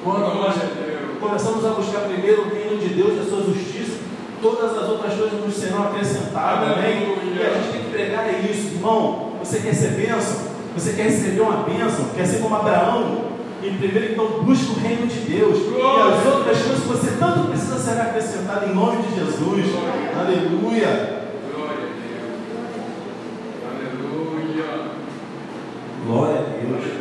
[0.03, 0.55] quando nós
[1.21, 3.99] começamos a buscar primeiro o reino de Deus e a sua justiça,
[4.41, 7.15] todas as outras coisas nos serão acrescentadas, amém?
[7.25, 9.33] E a gente tem que pregar isso, irmão.
[9.43, 10.51] Você quer ser bênção?
[10.75, 12.07] Você quer receber uma bênção?
[12.15, 13.31] Quer ser como Abraão?
[13.63, 15.59] E primeiro então busca o reino de Deus.
[15.59, 19.67] E as outras coisas que você tanto precisa serão acrescentadas em nome de Jesus.
[20.19, 21.27] Aleluia.
[21.53, 22.41] Glória a Deus.
[23.69, 24.65] Aleluia.
[26.07, 27.00] Glória a Deus.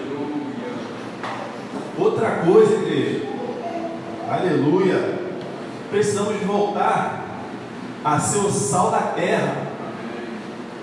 [2.20, 3.28] Outra coisa, igreja.
[4.30, 5.20] Aleluia.
[5.90, 7.24] Precisamos voltar
[8.04, 9.56] a ser o sal da terra.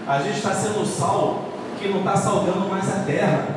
[0.08, 1.44] A gente está sendo o sal
[1.78, 3.48] que não está salgando mais a terra.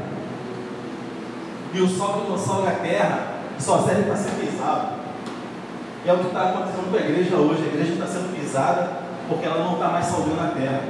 [1.73, 4.89] E o sol que consola a terra só serve para ser pisado.
[6.05, 7.63] É o que está acontecendo com a igreja hoje.
[7.63, 8.91] A igreja está sendo pisada
[9.29, 10.81] porque ela não está mais salvando a terra.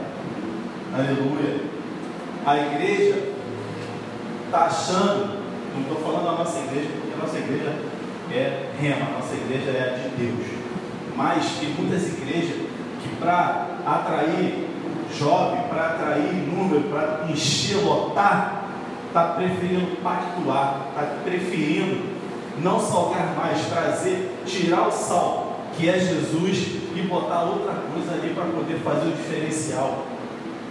[0.91, 1.65] Aleluia.
[2.47, 3.32] A igreja
[4.47, 5.38] está achando,
[5.80, 7.76] não estou falando da nossa igreja, porque a nossa igreja
[8.32, 10.48] é rema, a nossa igreja é de Deus.
[11.15, 12.56] Mas tem muitas igrejas
[13.02, 14.68] que para atrair
[15.18, 18.65] jovem, para atrair número, para encher, lotar,
[19.08, 22.20] está preferindo pactuar, está preferindo
[22.62, 28.34] não salgar mais, trazer, tirar o sal, que é Jesus, e botar outra coisa ali
[28.34, 30.06] para poder fazer o diferencial.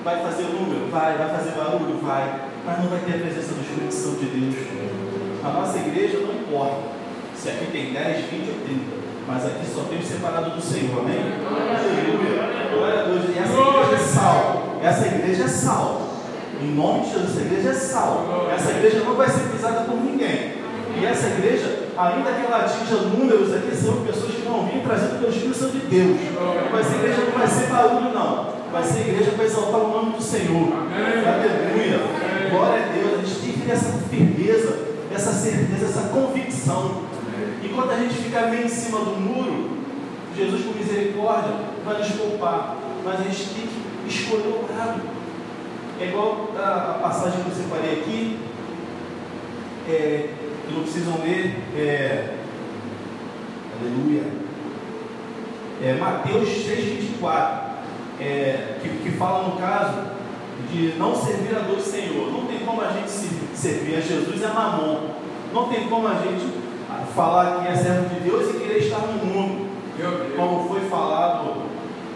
[0.05, 0.91] Vai fazer número?
[0.91, 1.17] Vai.
[1.17, 1.99] Vai fazer barulho?
[2.03, 2.49] Vai.
[2.65, 4.98] Mas não vai ter a presença do Espírito Santo de Deus.
[5.45, 6.99] A nossa igreja não importa
[7.35, 8.81] se aqui tem 10, 20 ou 30,
[9.27, 11.21] mas aqui só tem separado do Senhor, amém?
[11.47, 12.75] Aleluia.
[12.75, 13.25] Glória a Deus.
[13.29, 14.79] E essa igreja é sal.
[14.83, 16.09] Essa igreja é sal.
[16.61, 18.49] Em nome de Jesus, essa igreja é sal.
[18.53, 20.59] Essa igreja não vai ser pisada por ninguém.
[21.01, 25.21] E essa igreja, ainda que ela atinja números aqui, são pessoas que vão vir trazendo
[25.21, 26.17] pelo Espírito Santo de Deus.
[26.73, 28.49] Mas essa igreja não vai ser barulho, não.
[28.73, 30.73] Vai ser igreja para exaltar o nome do Senhor.
[30.73, 32.01] Aleluia.
[32.51, 33.21] Glória a Deus.
[33.21, 34.88] A gente tem que ter essa firmeza,
[35.19, 37.03] essa certeza, essa convicção.
[37.63, 39.79] E quando a gente fica meio em cima do muro,
[40.37, 41.55] Jesus, com misericórdia,
[41.85, 42.77] vai nos poupar.
[43.05, 45.01] Mas a gente tem que escolher o lado.
[46.01, 48.39] É igual a passagem que eu separei aqui,
[49.89, 50.31] é,
[50.67, 52.37] que não precisam ler, é,
[53.81, 54.23] aleluia,
[55.83, 57.61] é, Mateus 6,24,
[58.21, 60.18] é, que, que fala no caso
[60.71, 62.33] de não servir a dois Senhor.
[62.33, 65.01] Não tem como a gente se, servir a Jesus e a Mamon.
[65.53, 66.53] Não tem como a gente
[67.15, 69.69] falar que é servo de Deus e querer estar no mundo.
[70.37, 71.63] Como foi falado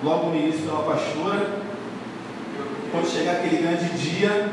[0.02, 1.62] logo no início pela pastora,
[2.90, 4.52] quando chegar aquele grande dia,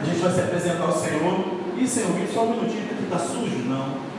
[0.00, 1.44] a gente vai se apresentar ao Senhor.
[1.76, 3.68] E Senhor, só um minutinho que está sujo?
[3.68, 4.14] Não.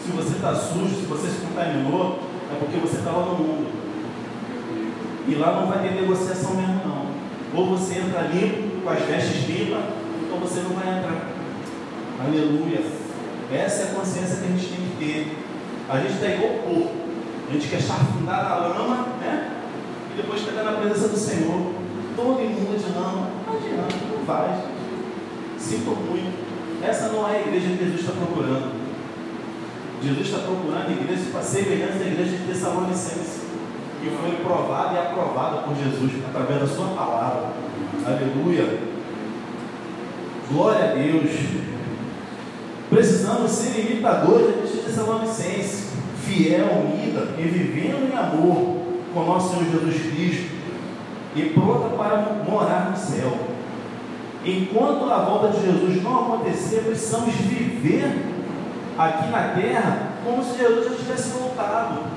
[0.00, 2.18] Se você está sujo, se você se contaminou,
[2.52, 3.72] é porque você estava no mundo.
[5.26, 7.03] E lá não vai ter negociação mesmo não.
[7.54, 9.84] Ou você entra limpo, com as vestes limpas,
[10.32, 11.28] ou você não vai entrar.
[12.20, 12.80] Aleluia.
[13.52, 15.38] Essa é a consciência que a gente tem que ter.
[15.88, 16.94] A gente está igual o porco.
[17.48, 19.50] A gente quer estar afundado na lama, né?
[20.12, 21.72] E depois chegar na presença do Senhor.
[22.16, 23.30] Todo imundo de lama.
[23.46, 24.64] Não adianta, não vai.
[25.58, 26.44] Sinto muito.
[26.82, 28.84] Essa não é a igreja que Jesus está procurando.
[30.02, 33.40] Jesus está procurando igrejas para semelhança à igreja de Tessalonicense,
[34.04, 37.48] que foi provada e aprovada por Jesus através da sua palavra.
[38.06, 38.78] Aleluia.
[40.50, 41.30] Glória a Deus.
[42.90, 45.88] Precisamos ser imitadores de Tessalonicense,
[46.22, 48.76] fiel, unida e vivendo em amor
[49.14, 50.54] com nosso Senhor Jesus Cristo
[51.34, 53.32] e pronta para morar no céu.
[54.44, 58.04] Enquanto a volta de Jesus não acontecer, precisamos viver
[58.98, 62.13] aqui na terra como se Jesus já tivesse voltado.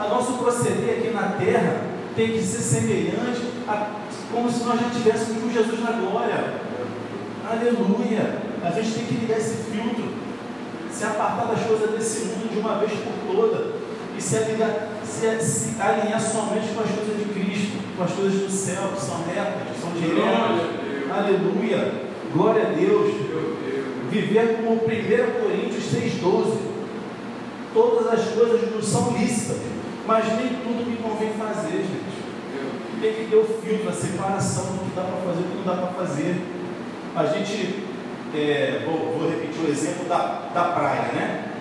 [0.00, 1.82] A nosso proceder aqui na terra
[2.16, 4.00] tem que ser semelhante a
[4.32, 6.54] como se nós já tivéssemos com Jesus na glória.
[7.46, 8.38] Aleluia!
[8.64, 10.08] A gente tem que ligar esse filtro,
[10.90, 13.72] se apartar das coisas desse mundo de uma vez por toda
[14.16, 18.40] e se, alinhar, se, se alinhar somente com as coisas de Cristo, com as coisas
[18.40, 21.12] do céu, que são retas, que são diretas.
[21.12, 21.92] Aleluia!
[22.32, 23.14] Glória a Deus!
[24.10, 26.70] Viver como 1 Coríntios 6,12.
[27.74, 29.58] Todas as coisas nos são lícitas,
[30.06, 32.20] mas nem tudo me convém fazer, gente.
[33.00, 35.68] Tem que ter o filtro, a separação do que dá para fazer e do que
[35.68, 36.36] não dá para fazer.
[37.16, 37.84] A gente,
[38.34, 41.52] é, vou, vou, repetir o exemplo da, da praia, né?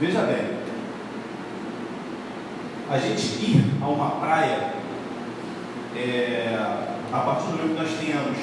[0.00, 0.58] Veja bem,
[2.90, 4.72] a gente ir a uma praia,
[5.94, 6.56] é,
[7.12, 8.38] a partir do momento que nós tenhamos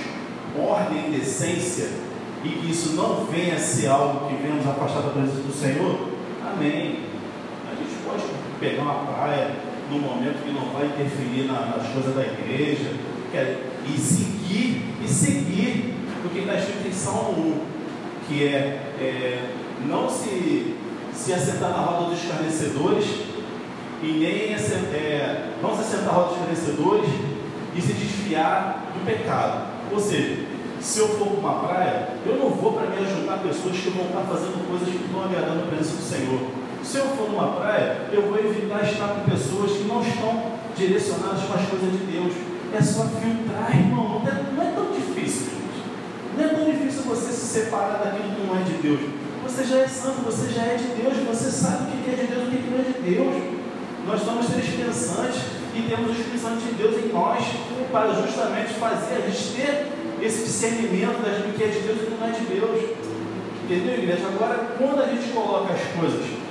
[0.57, 1.89] ordem e decência,
[2.43, 5.53] e que isso não venha a ser algo que venha nos afastar da presença do
[5.53, 6.09] Senhor,
[6.45, 7.14] amém.
[8.59, 9.51] Pegar uma praia
[9.91, 12.91] num momento que não vai interferir na, nas coisas da igreja,
[13.33, 15.93] é, e seguir, e seguir
[16.25, 19.49] o que está escrito em Salmo 1, que é, é
[19.87, 20.75] não se,
[21.13, 23.05] se assentar na roda dos escarnecedores,
[24.01, 27.09] e nem é, não se assentar na roda dos escarnecedores
[27.75, 29.67] e se desfiar do pecado.
[29.91, 30.45] Ou seja,
[30.79, 34.05] se eu for para uma praia, eu não vou para me ajudar pessoas que vão
[34.05, 36.64] estar fazendo coisas que estão agradando a presença do Senhor.
[36.85, 41.41] Se eu for numa praia, eu vou evitar estar com pessoas que não estão direcionadas
[41.41, 42.31] para as coisas de Deus.
[42.71, 44.21] É só filtrar, irmão.
[44.21, 45.81] Não é, não é tão difícil, gente.
[46.37, 48.99] Não é tão difícil você se separar daquilo que não é de Deus.
[49.43, 52.27] Você já é santo, você já é de Deus, você sabe o que é de
[52.27, 53.35] Deus e o que não é de Deus.
[54.05, 55.41] Nós somos seres pensantes
[55.73, 57.43] e temos o Espírito Santo de Deus em nós
[57.91, 62.11] para justamente fazer a gente ter esse discernimento do que é de Deus e do
[62.11, 62.95] que não é de Deus.
[63.65, 64.27] Entendeu, igreja?
[64.27, 66.44] Agora, quando a gente coloca as coisas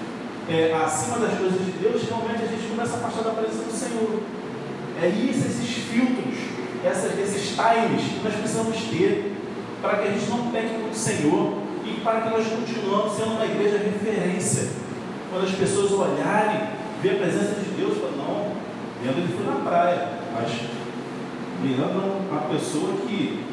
[0.49, 3.73] é, acima das coisas de Deus, realmente a gente começa a afastar da presença do
[3.73, 4.21] Senhor.
[5.01, 6.35] É isso, esses filtros,
[6.85, 9.33] essas, esses times que nós precisamos ter
[9.81, 13.33] para que a gente não pegue com o Senhor e para que nós continuemos sendo
[13.33, 14.69] uma igreja referência.
[15.31, 16.69] Quando as pessoas olharem,
[17.03, 18.53] ver a presença de Deus, falam, não,
[19.03, 20.51] Leandro ele foi na praia, mas
[21.63, 23.45] Leandro é uma pessoa que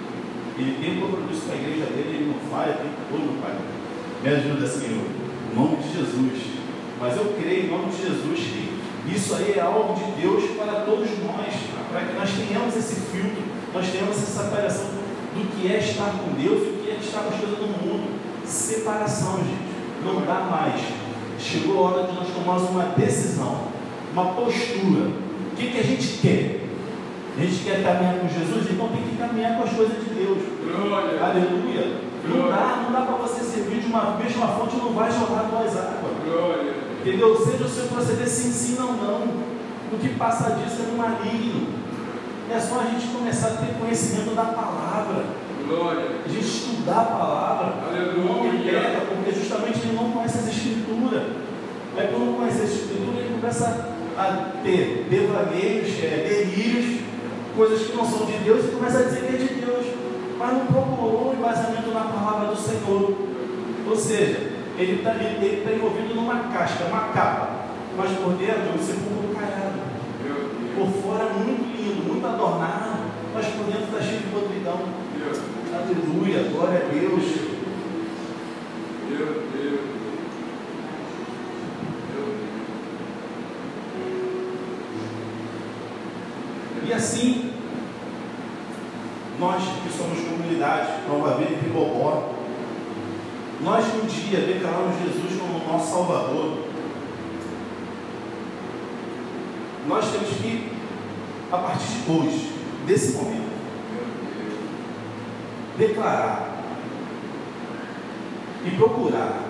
[0.58, 3.56] ele tem um compromisso com a igreja dele, ele não falha, tem todo, Pai.
[4.22, 5.06] Me ajuda, Senhor,
[5.52, 6.61] em nome de Jesus.
[7.02, 8.72] Mas eu creio em nome de Jesus que
[9.16, 11.54] isso aí é algo de Deus para todos nós,
[11.92, 13.42] para que nós tenhamos esse filtro,
[13.74, 14.86] nós tenhamos essa separação
[15.34, 17.66] do que é estar com Deus e o que é estar com as coisas do
[17.66, 18.20] mundo.
[18.46, 19.72] Separação, gente.
[20.06, 20.80] Não dá mais.
[21.40, 23.62] Chegou a hora de nós tomarmos uma decisão,
[24.14, 25.10] uma postura.
[25.10, 26.62] O que, que a gente quer?
[27.36, 30.38] A gente quer caminhar com Jesus, então tem que caminhar com as coisas de Deus.
[30.64, 31.20] Glória.
[31.20, 31.98] Aleluia.
[32.28, 35.76] Não dá, não dá para você servir de uma mesma fonte não vai jorrar duas
[35.76, 36.14] águas.
[36.24, 36.91] Glória.
[37.02, 37.36] Entendeu?
[37.36, 39.22] Seja o seu proceder sim, sim, não, não.
[39.92, 41.68] O que passa disso é no maligno.
[42.50, 45.26] É só a gente começar a ter conhecimento da palavra.
[45.68, 46.18] Glória.
[46.24, 47.74] A gente estudar a palavra.
[47.88, 48.72] Aleluia.
[48.72, 51.24] Pega, porque justamente ele não conhece as escrituras.
[51.98, 57.02] Aí quando conhece as escrituras, ele começa a ter devaneios, é, delírios,
[57.56, 59.88] coisas que não são de Deus, e começa a dizer que é de Deus.
[60.38, 63.18] Mas não procurou o embasamento na palavra do Senhor.
[63.90, 67.50] Ou seja, ele está ele tá envolvido numa casca, uma capa,
[67.98, 69.92] mas por dentro ele se um caiado.
[70.76, 73.00] Por fora muito lindo, muito adornado,
[73.34, 74.80] mas por dentro está cheio de podridão.
[75.74, 77.24] Aleluia, glória a Deus.
[79.10, 79.92] Meu Deus.
[86.84, 87.54] E assim,
[89.40, 92.41] nós que somos comunidade, Nova Vida e Tribobó,
[93.64, 96.58] nós um dia declaramos Jesus como nosso Salvador,
[99.88, 100.72] nós temos que,
[101.52, 102.54] a partir de hoje,
[102.86, 103.52] desse momento,
[105.78, 106.64] declarar
[108.66, 109.50] e procurar,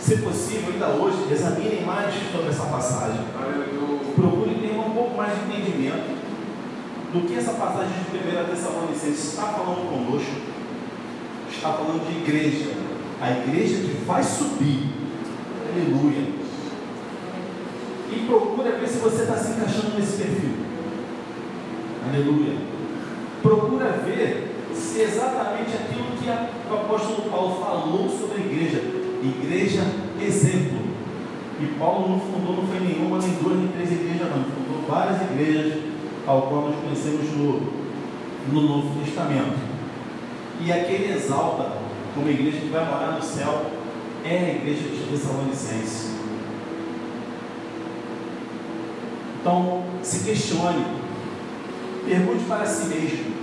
[0.00, 3.20] se possível, ainda hoje, examinem mais sobre essa passagem.
[3.36, 3.98] Aleluia.
[4.14, 6.18] Procure ter um pouco mais de entendimento
[7.12, 10.47] do que essa passagem de 1 Tessalonicenses está falando conosco.
[11.58, 12.70] Está falando de igreja.
[13.20, 14.90] A igreja que vai subir.
[15.68, 16.28] Aleluia.
[18.12, 20.50] E procura ver se você está se encaixando nesse perfil.
[22.08, 22.58] Aleluia.
[23.42, 28.80] Procura ver se exatamente aquilo que o apóstolo Paulo falou sobre a igreja.
[29.20, 29.82] Igreja
[30.22, 30.78] exemplo.
[31.60, 34.44] E Paulo não fundou, não foi nenhuma, nem duas, nem três igrejas, não.
[34.44, 35.82] Fundou várias igrejas,
[36.24, 37.60] ao qual nós conhecemos no,
[38.52, 39.67] no Novo Testamento.
[40.60, 41.72] E aqui ele exalta
[42.14, 43.66] como igreja que vai morar no céu,
[44.24, 46.10] é a igreja de Tessalonicenses.
[49.40, 50.84] Então, se questione,
[52.04, 53.34] pergunte para si mesmo: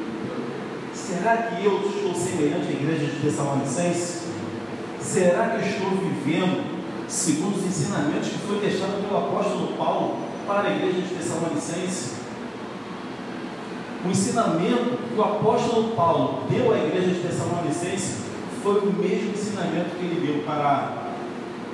[0.93, 4.23] será que eu estou semelhante à igreja de Tessalonicenses?
[4.99, 6.75] Será que eu estou vivendo
[7.07, 12.15] segundo os ensinamentos que foi deixado pelo apóstolo Paulo para a igreja de Tessalonicenses?
[14.03, 18.25] O ensinamento que o apóstolo Paulo deu à igreja de Tessalonicenses
[18.61, 21.05] foi o mesmo ensinamento que ele deu para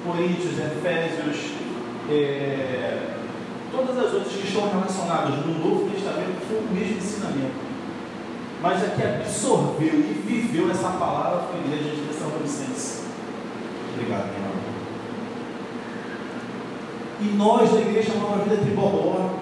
[0.05, 1.53] Coríntios, Efésios,
[2.09, 3.15] é,
[3.71, 7.71] todas as outras que estão relacionadas no Novo Testamento, foi o mesmo ensinamento.
[8.61, 13.05] Mas a que absorveu e viveu essa palavra foi a igreja de Tessalonicenses.
[13.93, 14.51] Obrigado, meu irmão.
[17.21, 19.40] E nós da Igreja Nova Vida Tribobó,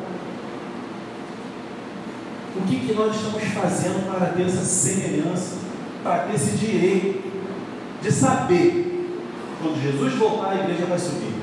[2.60, 5.58] o que, que nós estamos fazendo para ter essa semelhança,
[6.04, 7.22] para ter esse direito
[8.02, 9.10] de saber
[9.62, 11.34] quando Jesus voltar a igreja vai subir?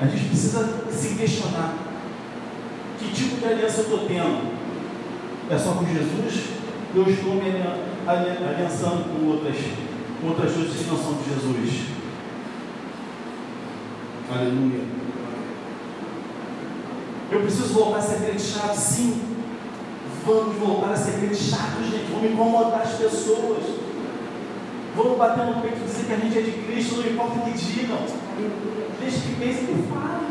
[0.00, 1.74] A gente precisa se questionar
[2.98, 4.50] que tipo de aliança eu estou tendo?
[5.50, 6.44] É só com Jesus?
[6.94, 9.56] Eu estou me alia- ali- aliançando com outras,
[10.20, 11.86] com outras coisas que não são de Jesus?
[14.32, 14.80] Aleluia.
[17.30, 18.74] Eu preciso voltar a ser crente chato?
[18.74, 19.22] Sim.
[20.26, 22.10] Vamos voltar a ser crente chato, gente.
[22.10, 23.62] Vamos incomodar as pessoas.
[24.96, 27.42] Vamos bater no peito e dizer que a gente é de Cristo, não importa o
[27.42, 27.98] que digam.
[29.00, 30.30] Deixa que pensem que falem.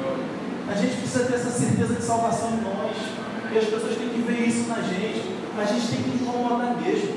[0.00, 0.24] Glória.
[0.68, 2.96] A gente precisa ter essa certeza de salvação em nós.
[3.52, 5.36] E as pessoas têm que ver isso na gente.
[5.58, 7.14] A gente tem que incomodar mesmo.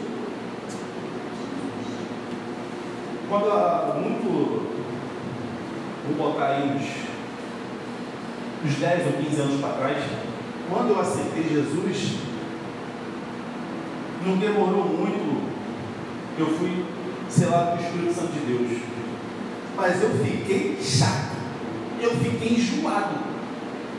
[3.29, 4.67] Quando há muito,
[6.07, 7.12] vou botar aí uns,
[8.65, 9.97] uns 10 ou 15 anos para trás,
[10.69, 12.17] quando eu aceitei Jesus,
[14.25, 15.43] não demorou muito,
[16.37, 16.85] eu fui
[17.29, 18.81] selado do Espírito Santo de Deus.
[19.75, 21.35] Mas eu fiquei chato,
[22.01, 23.33] eu fiquei enjoado.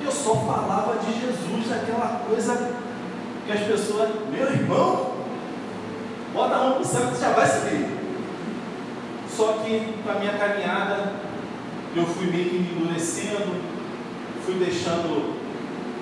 [0.03, 2.75] Eu só falava de Jesus, aquela coisa
[3.47, 5.15] que as pessoas, meu irmão,
[6.33, 7.87] bota a mão no céu já vai subir.
[9.29, 11.13] Só que com a minha caminhada,
[11.97, 13.74] eu fui meio que me endurecendo,
[14.45, 15.35] fui deixando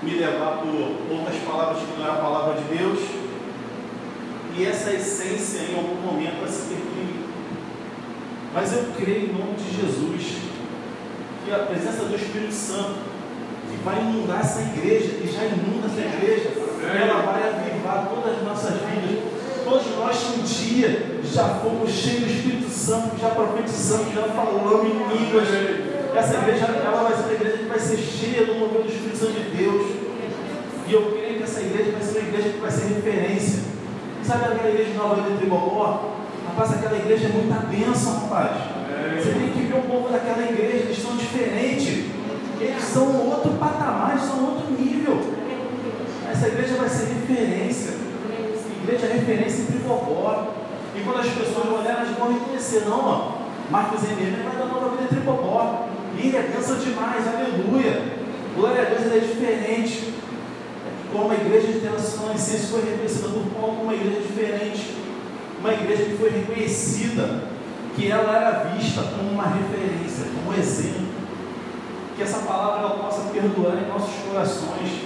[0.03, 0.74] me levar por
[1.11, 2.99] outras palavras que não era a palavra de Deus.
[4.57, 7.22] E essa essência em algum momento vai se perder.
[8.53, 10.36] Mas eu creio em nome de Jesus
[11.45, 13.12] que a presença do Espírito Santo
[13.70, 16.51] que vai inundar essa igreja, e já inunda essa igreja,
[16.95, 19.32] ela vai avivar todas as nossas vidas.
[19.64, 25.16] Todos nós um dia já fomos cheios do Espírito Santo, já profetizamos, já falamos em
[25.16, 25.91] línguas.
[26.14, 29.16] Essa igreja ela vai ser uma igreja que vai ser cheia do mover do Espírito
[29.16, 29.86] Santo de Deus.
[30.86, 33.62] E eu creio que essa igreja vai ser uma igreja que vai ser referência.
[34.22, 36.12] Sabe aquela igreja de Nova de Tribobó?
[36.48, 38.50] Rapaz, aquela igreja é muita bênção, rapaz.
[39.16, 42.04] Você tem que ver o povo daquela igreja, eles são diferentes.
[42.60, 45.18] Eles são outro patamar, eles são outro nível.
[46.30, 47.94] Essa igreja vai ser referência.
[48.82, 50.52] Igreja é referência em Tribobó.
[50.94, 53.32] E quando as pessoas olharem, elas vão reconhecer, não, ó.
[53.70, 55.91] Marcos MM vai dar nova vida em Tribobó.
[56.25, 58.01] É bênção demais, aleluia.
[58.55, 60.14] Glória a Deus, ele é diferente.
[61.12, 64.97] Como a igreja de Essência foi reconhecida por Paulo como uma igreja diferente.
[65.59, 67.43] Uma igreja que foi reconhecida,
[67.97, 71.09] que ela era vista como uma referência, como um exemplo.
[72.16, 75.03] Que essa palavra ela possa perdoar em nossos corações,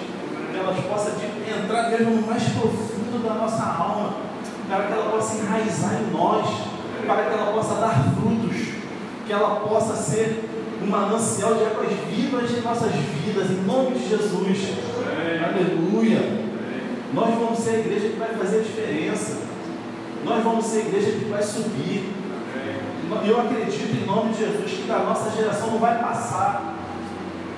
[0.52, 1.12] que ela possa
[1.48, 4.16] entrar mesmo no mais profundo da nossa alma,
[4.68, 6.46] para que ela possa enraizar em nós,
[7.06, 8.56] para que ela possa dar frutos,
[9.26, 10.55] que ela possa ser
[10.86, 14.74] um manancial de águas vivas em nossas vidas, em nome de Jesus.
[15.44, 16.46] Aleluia.
[17.12, 19.38] Nós vamos ser a igreja que vai fazer a diferença.
[20.24, 22.12] Nós vamos ser a igreja que vai subir.
[23.24, 26.74] E eu acredito em nome de Jesus que da nossa geração não vai passar.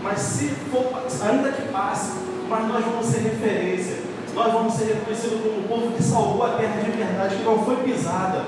[0.03, 2.13] Mas se for, ainda que passe,
[2.49, 3.99] mas nós vamos ser referência.
[4.35, 7.63] Nós vamos ser reconhecidos como o povo que salvou a terra de verdade, que não
[7.65, 8.45] foi pisada.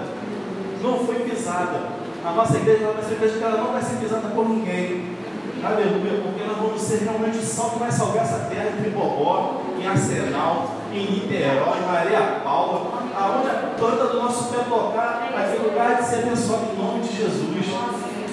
[0.83, 2.00] Não foi pisada.
[2.23, 5.17] A nossa igreja vai ser igreja que ela não vai ser pisada por ninguém.
[5.63, 9.63] Aleluia, porque nós vamos ser realmente o sal que vai salvar essa terra em Tribobó,
[9.79, 15.63] em Arsenal, em Niterói, em Maria Paula, aonde a planta do nosso pé tocar, ser
[15.63, 17.67] lugar de ser abençoado em nome de Jesus.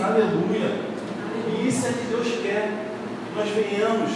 [0.03, 0.81] Aleluia.
[1.47, 2.91] E isso é que Deus quer,
[3.27, 4.11] que nós venhamos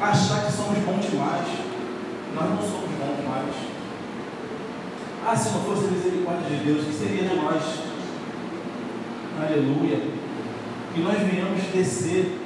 [0.00, 1.46] achar que somos bons demais.
[2.34, 3.54] Nós não somos bons demais.
[5.26, 7.85] Ah, se não fosse a misericórdia de Deus, o que seria de nós?
[9.38, 10.00] Aleluia.
[10.94, 12.38] Que nós venhamos descer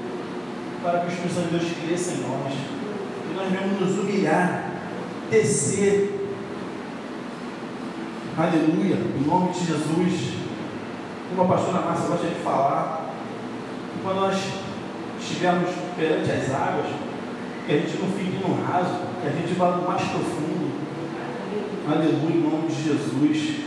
[0.82, 4.72] para que o Espírito de Deus cresça em nós, que nós venhamos nos humilhar,
[5.30, 6.28] descer,
[8.36, 10.34] aleluia, em nome de Jesus.
[11.28, 13.14] Como a pastora Márcia gosta de falar,
[13.93, 14.36] que quando nós
[15.20, 16.86] estivermos perante as águas,
[17.66, 20.72] que a gente não fique no raso, que a gente vá no mais profundo,
[21.88, 23.61] aleluia, em nome de Jesus.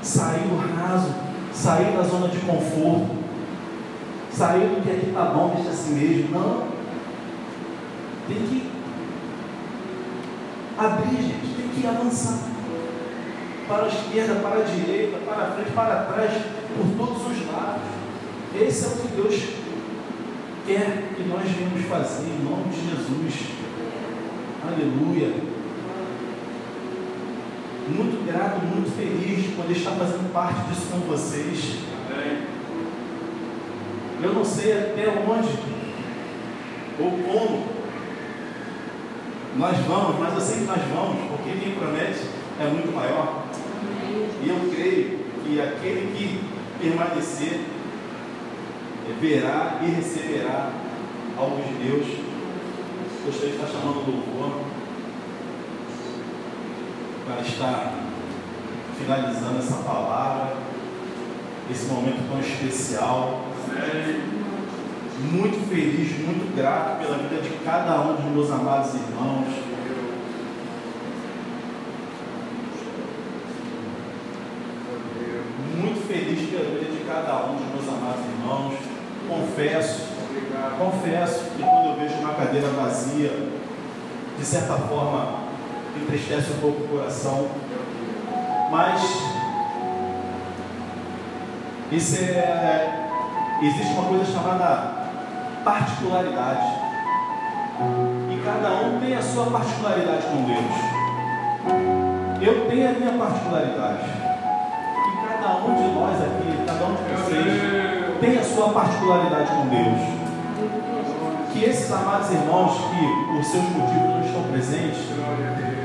[0.00, 1.14] Sair do raso,
[1.54, 3.16] sair da zona de conforto,
[4.30, 6.38] sair do que aqui está bom, deixa assim mesmo.
[6.38, 6.66] Não.
[8.28, 8.70] Tem que
[10.78, 12.38] abrir, gente, tem que avançar.
[13.68, 16.32] Para a esquerda, para a direita, para a frente, para trás,
[16.76, 17.82] por todos os lados.
[18.60, 19.62] Esse é o que Deus
[20.66, 23.48] quer que nós venhamos fazer em nome de Jesus.
[24.66, 25.51] Aleluia.
[27.88, 31.78] Muito grato, muito feliz de poder estar fazendo parte disso com vocês.
[34.22, 35.48] Eu não sei até onde
[37.00, 37.66] ou como
[39.56, 42.20] nós vamos, mas eu sei que nós vamos, porque quem promete
[42.60, 43.46] é muito maior.
[44.42, 46.40] E eu creio que aquele que
[46.80, 47.60] permanecer
[49.20, 50.70] verá e receberá
[51.36, 52.06] algo de Deus.
[53.26, 54.71] Gostaria de estar chamando o louvor
[57.26, 57.92] para estar
[58.98, 60.56] finalizando essa palavra,
[61.70, 63.46] esse momento tão especial.
[65.30, 69.46] Muito feliz, muito grato pela vida de cada um dos meus amados irmãos.
[75.78, 78.74] Muito feliz pela vida de cada um dos meus amados irmãos.
[79.28, 80.08] Confesso,
[80.78, 83.50] confesso que quando eu vejo uma cadeira vazia,
[84.38, 85.51] de certa forma,
[86.00, 87.48] entristece um pouco o coração.
[88.70, 89.02] Mas
[91.90, 93.02] isso é
[93.62, 95.02] existe uma coisa chamada
[95.64, 96.82] particularidade.
[98.30, 100.92] E cada um tem a sua particularidade com Deus.
[102.40, 104.04] Eu tenho a minha particularidade.
[105.06, 109.66] E cada um de nós aqui, cada um de vocês, tem a sua particularidade com
[109.68, 110.22] Deus.
[111.52, 115.06] Que esses amados irmãos que, por seus motivos, não estão presentes,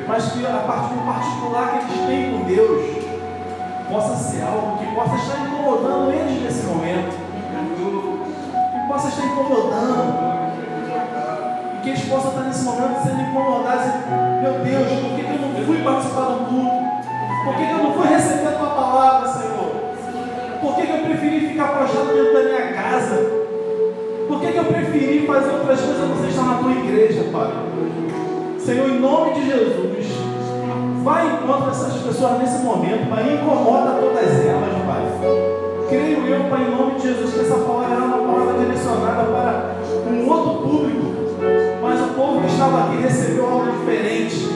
[0.07, 3.07] mas que a parte do particular que eles têm com Deus
[3.91, 7.15] possa ser algo que possa estar incomodando eles nesse momento,
[8.71, 10.47] que possa estar incomodando,
[11.75, 13.93] e que eles possam estar nesse momento sendo incomodados.
[14.41, 16.87] Meu Deus, por que eu não fui participar do culto?
[17.43, 19.71] Por que eu não fui receber a tua palavra, Senhor?
[20.61, 23.47] Por que eu preferi ficar prostrado dentro da minha casa?
[24.27, 27.53] Por que, eu preferi fazer outras coisas você estar na tua igreja, Pai?
[28.59, 29.86] Senhor, em nome de Jesus,
[31.07, 35.03] vai encontro essas pessoas nesse momento, Pai, incomoda todas elas, Pai.
[35.87, 40.11] Creio eu, Pai, em nome de Jesus, que essa palavra era uma palavra direcionada para
[40.11, 41.05] um outro público,
[41.81, 44.49] mas o povo que estava aqui recebeu algo diferente,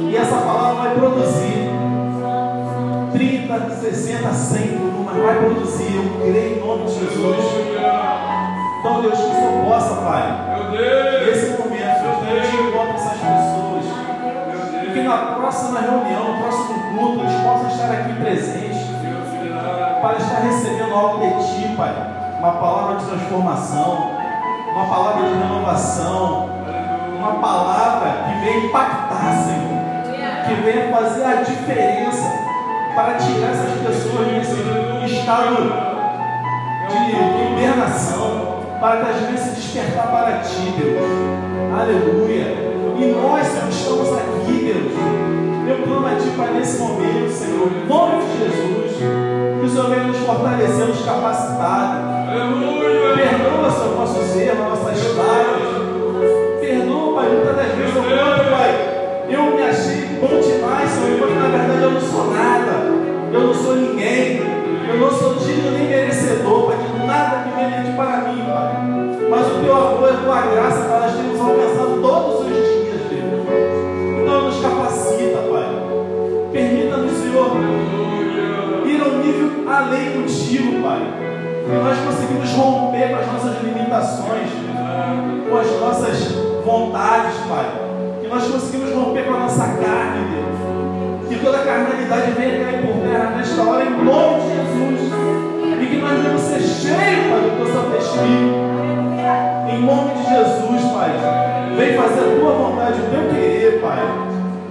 [0.00, 1.70] e essa palavra vai produzir
[3.12, 7.36] 30, 60, 100 mas vai produzir, eu creio em nome de Jesus.
[8.80, 10.24] Então, Deus, que o Senhor possa, Pai,
[11.24, 11.67] nesse momento,
[15.08, 18.76] na próxima reunião, no próximo culto, eles possam estar aqui presentes
[20.02, 21.94] para estar recebendo algo de Ti, Pai.
[22.38, 24.10] Uma palavra de transformação,
[24.70, 26.50] uma palavra de renovação,
[27.18, 29.78] uma palavra que venha impactar, Senhor.
[30.46, 32.30] Que venha fazer a diferença
[32.94, 35.72] para tirar essas pessoas desse estado
[36.88, 41.02] de hibernação, para que as venham se despertar para Ti, Deus.
[41.80, 42.68] Aleluia.
[42.98, 44.37] E nós, Senhor, estamos aqui,
[46.38, 51.04] Pai, nesse momento, Senhor, em nome de Jesus, que o Senhor venha nos fortalecer, nos
[51.04, 52.28] capacitar.
[52.30, 53.16] Aleluia.
[53.16, 56.60] Perdoa, Senhor, nossos erros, nossas falhas.
[56.60, 58.70] Perdoa, Pai, muitas das vezes eu canto, Pai.
[59.28, 62.72] Eu me achei bom demais, Senhor, enquanto na verdade eu não sou nada.
[63.32, 64.40] Eu não sou ninguém.
[64.88, 69.28] Eu não sou digno nem merecedor, Pai, de nada que venha de para mim, Pai.
[69.28, 70.97] Mas o teu amor e a tua graça, Pai,
[81.68, 84.48] Que nós conseguimos romper com as nossas limitações,
[85.50, 86.32] com as nossas
[86.64, 87.70] vontades, Pai.
[88.22, 91.28] Que nós conseguimos romper com a nossa carne, Deus.
[91.28, 95.12] Que toda carnalidade venha cair por terra nesta hora, em nome de Jesus.
[95.78, 98.68] E que nós venhamos ser cheios, Pai, do teu Santo Espírito.
[99.70, 101.10] Em nome de Jesus, Pai.
[101.76, 104.00] Vem fazer a tua vontade, o teu querer, Pai.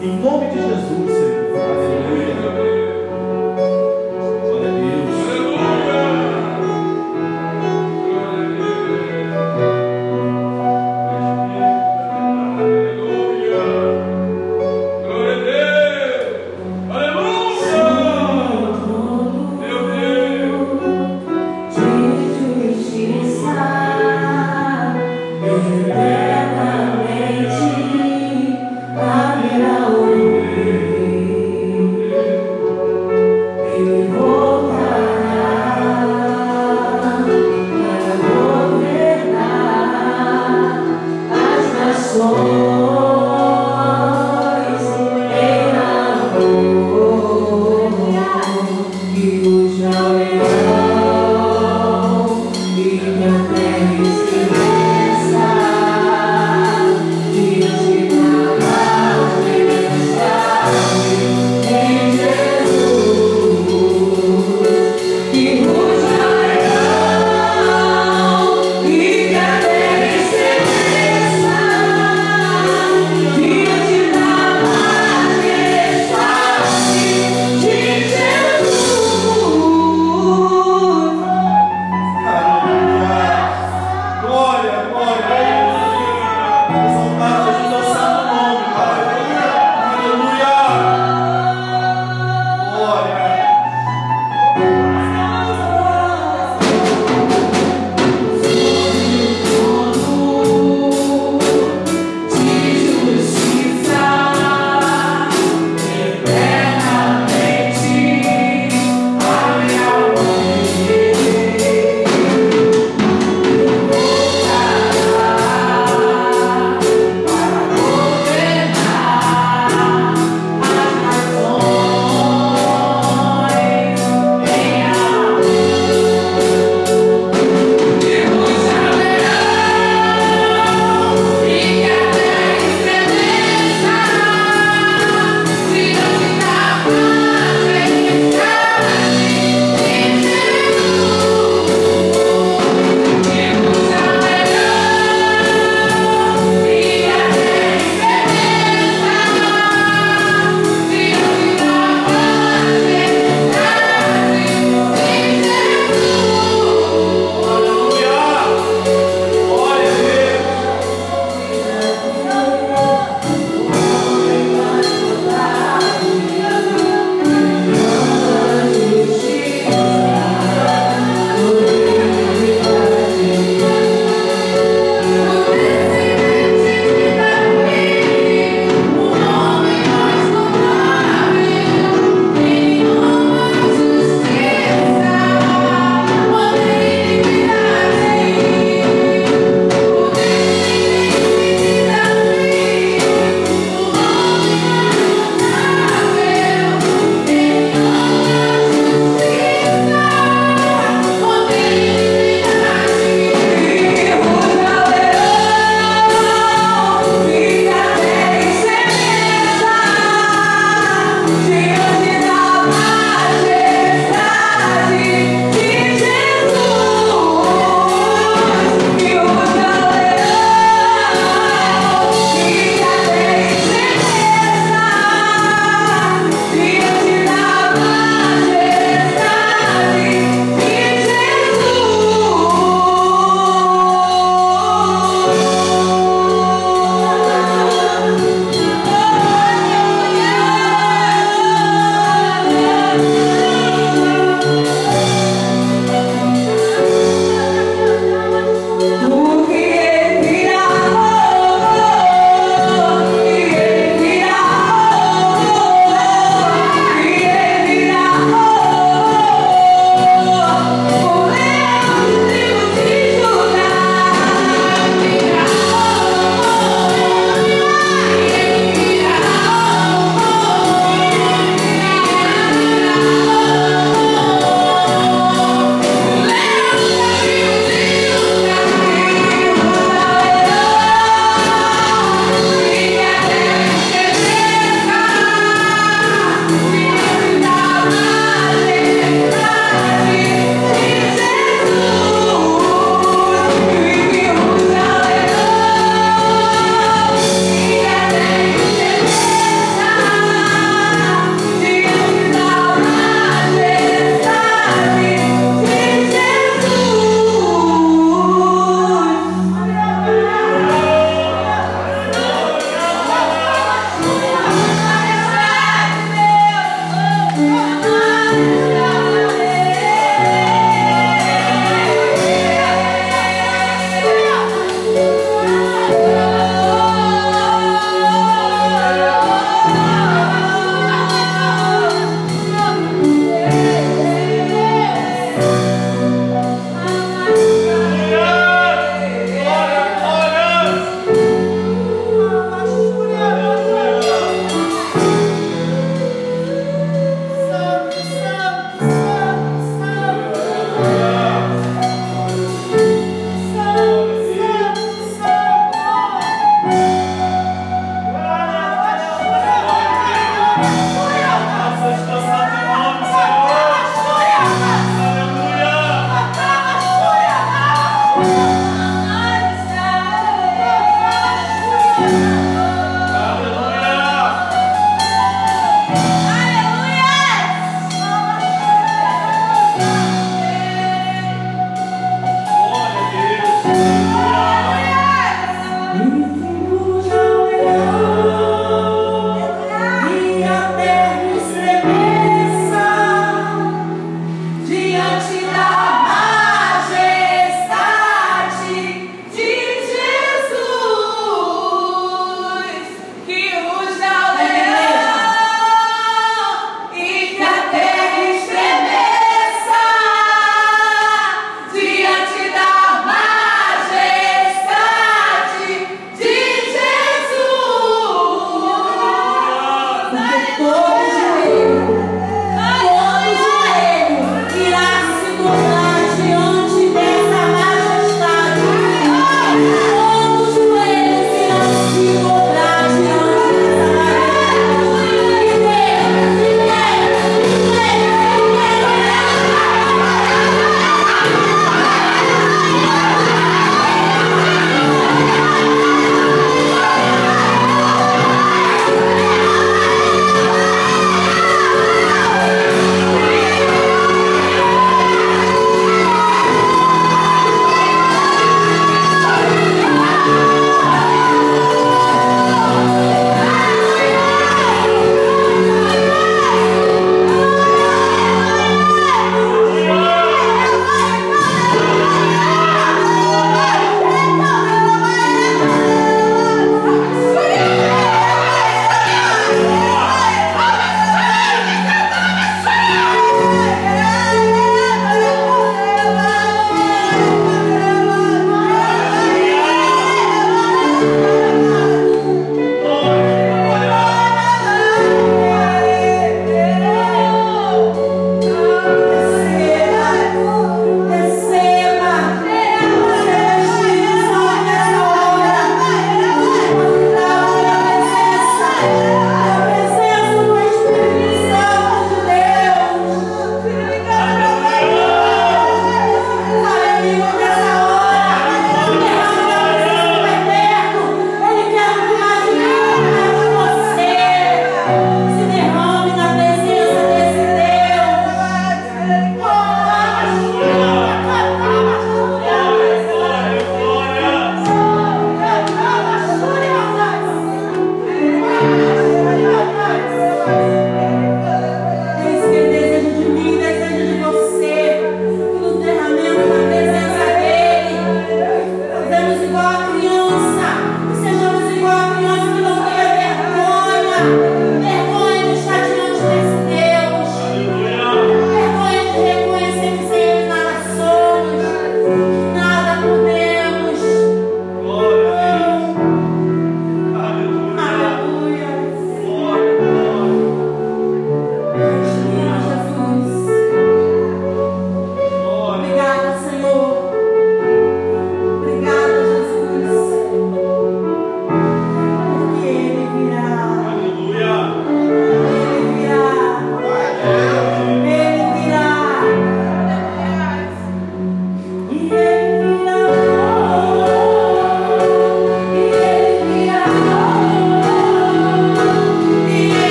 [0.00, 1.52] Em nome de Jesus, Senhor.
[1.52, 2.77] Aleluia.
[42.18, 42.97] long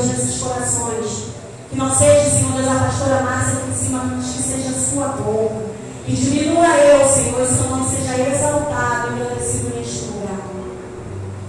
[0.00, 1.30] Deus, nesses corações.
[1.70, 5.08] Que não seja, Senhor Deus, a pastora Márcia em cima, mas que seja a sua
[5.08, 5.70] boca.
[6.04, 10.40] Que diminua eu, Senhor, e seu nome seja exaltado e agradecido neste lugar.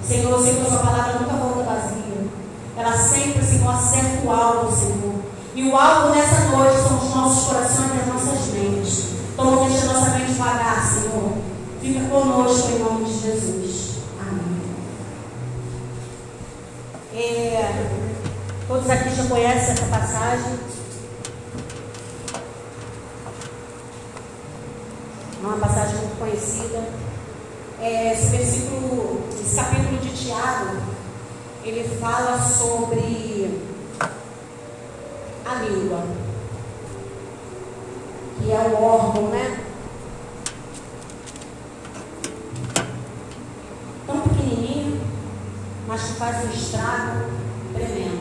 [0.03, 2.27] Senhor, eu sei que a sua palavra nunca volta vazia.
[2.77, 5.15] Ela sempre, Senhor, acerta o alvo, Senhor.
[5.55, 9.05] E o alvo nessa noite são os nossos corações e as nossas mentes.
[9.33, 11.31] Então, não deixa a nossa mente vagar, Senhor.
[11.81, 13.91] Fica conosco em nome de Jesus.
[14.19, 14.61] Amém.
[17.15, 18.00] É,
[18.72, 20.53] todos aqui já conhecem essa passagem.
[25.43, 26.82] É uma passagem muito conhecida.
[27.82, 30.78] É, esse versículo, esse capítulo de Tiago,
[31.65, 33.59] ele fala sobre
[35.45, 36.05] a língua,
[38.38, 39.65] que é o órgão, né?
[44.07, 45.01] Tão pequenininho,
[45.89, 47.32] mas que faz um estrago
[47.74, 48.20] tremendo.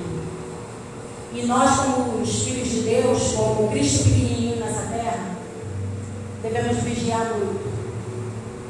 [1.33, 5.37] E nós, como os filhos de Deus, como Cristo pequenininho nessa terra,
[6.43, 7.71] devemos vigiar muito.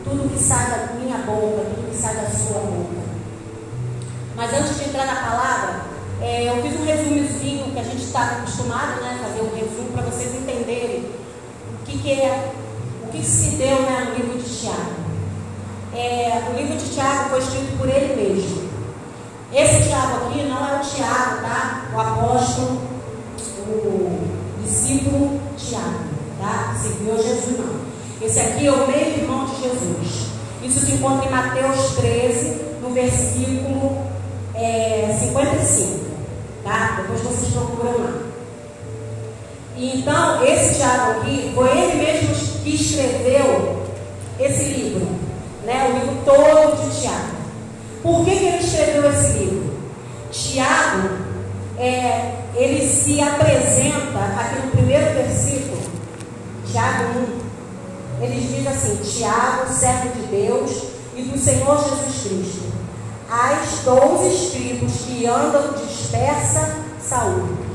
[0.04, 3.00] Tudo que sai da minha boca, tudo que sai da sua boca.
[4.36, 5.84] Mas antes de entrar na palavra,
[6.20, 9.18] é, eu fiz um resumozinho que a gente está acostumado, né?
[9.22, 11.06] Fazer um resumo para vocês entenderem
[11.80, 12.52] o que, que é,
[13.04, 15.00] o que, que se deu né, no livro de Tiago.
[15.94, 18.69] É, o livro de Tiago foi escrito por ele mesmo.
[19.52, 21.90] Esse Tiago aqui não é o Tiago, tá?
[21.92, 22.80] O apóstolo,
[23.66, 24.28] o
[24.62, 26.04] discípulo Tiago,
[26.40, 26.76] tá?
[26.80, 27.80] Seguiu Jesus, não.
[28.22, 30.26] Esse aqui é o meio irmão de Jesus.
[30.62, 34.06] Isso se encontra em Mateus 13, no versículo
[34.54, 36.00] é, 55.
[36.62, 36.98] Tá?
[37.00, 38.22] Depois vocês procuram lá.
[39.76, 43.84] E então, esse Tiago aqui, foi ele mesmo que escreveu
[44.38, 45.08] esse livro,
[45.64, 45.88] né?
[45.88, 47.29] o livro todo de Tiago.
[48.02, 49.70] Por que, que ele escreveu esse livro?
[50.30, 51.08] Tiago,
[51.76, 55.80] é, ele se apresenta aqui no primeiro versículo,
[56.70, 57.18] Tiago
[58.20, 58.24] 1.
[58.24, 60.82] Ele diz assim: Tiago, servo de Deus
[61.16, 62.72] e do Senhor Jesus Cristo,
[63.30, 67.70] as doze tribos que andam dispersa saúde.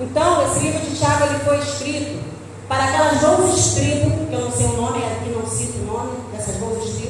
[0.00, 2.22] Então, esse livro de Tiago ele foi escrito
[2.68, 6.12] para aquelas doze tribos, que eu não sei o nome, aqui não cito o nome
[6.32, 7.05] dessas doze tribos,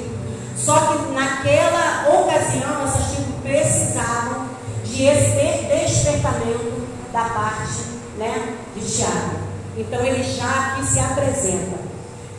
[0.66, 4.48] só que naquela ocasião essas tribos precisavam
[4.84, 5.30] de esse
[5.68, 7.82] despertamento da parte
[8.18, 9.36] né, de Tiago.
[9.76, 11.86] Então ele já aqui se apresenta.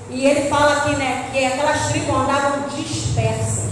[0.10, 3.72] E ele fala aqui né, que aquelas tribos andavam dispersas.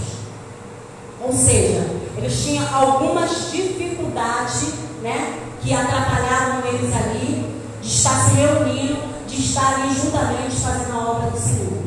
[1.20, 4.72] Ou seja, eles tinham algumas dificuldades
[5.02, 11.10] né, que atrapalhavam eles ali de estar se reunindo, de estar ali juntamente fazendo a
[11.10, 11.82] obra do Senhor.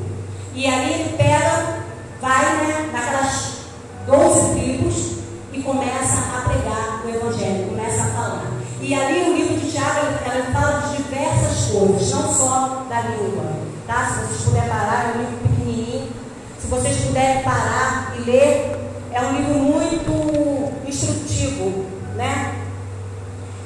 [0.53, 1.79] E ali ele pega,
[2.21, 3.59] vai né, naquelas
[4.05, 5.19] 12 tribos
[5.53, 8.51] e começa a pregar o Evangelho, começa a falar.
[8.81, 13.43] E ali o livro de Tiago, ele fala de diversas coisas, não só da língua.
[13.87, 14.05] Tá?
[14.05, 16.11] Se vocês puderem parar, é um livro pequenininho.
[16.59, 18.79] Se vocês puderem parar e ler,
[19.11, 21.85] é um livro muito instrutivo,
[22.15, 22.55] né?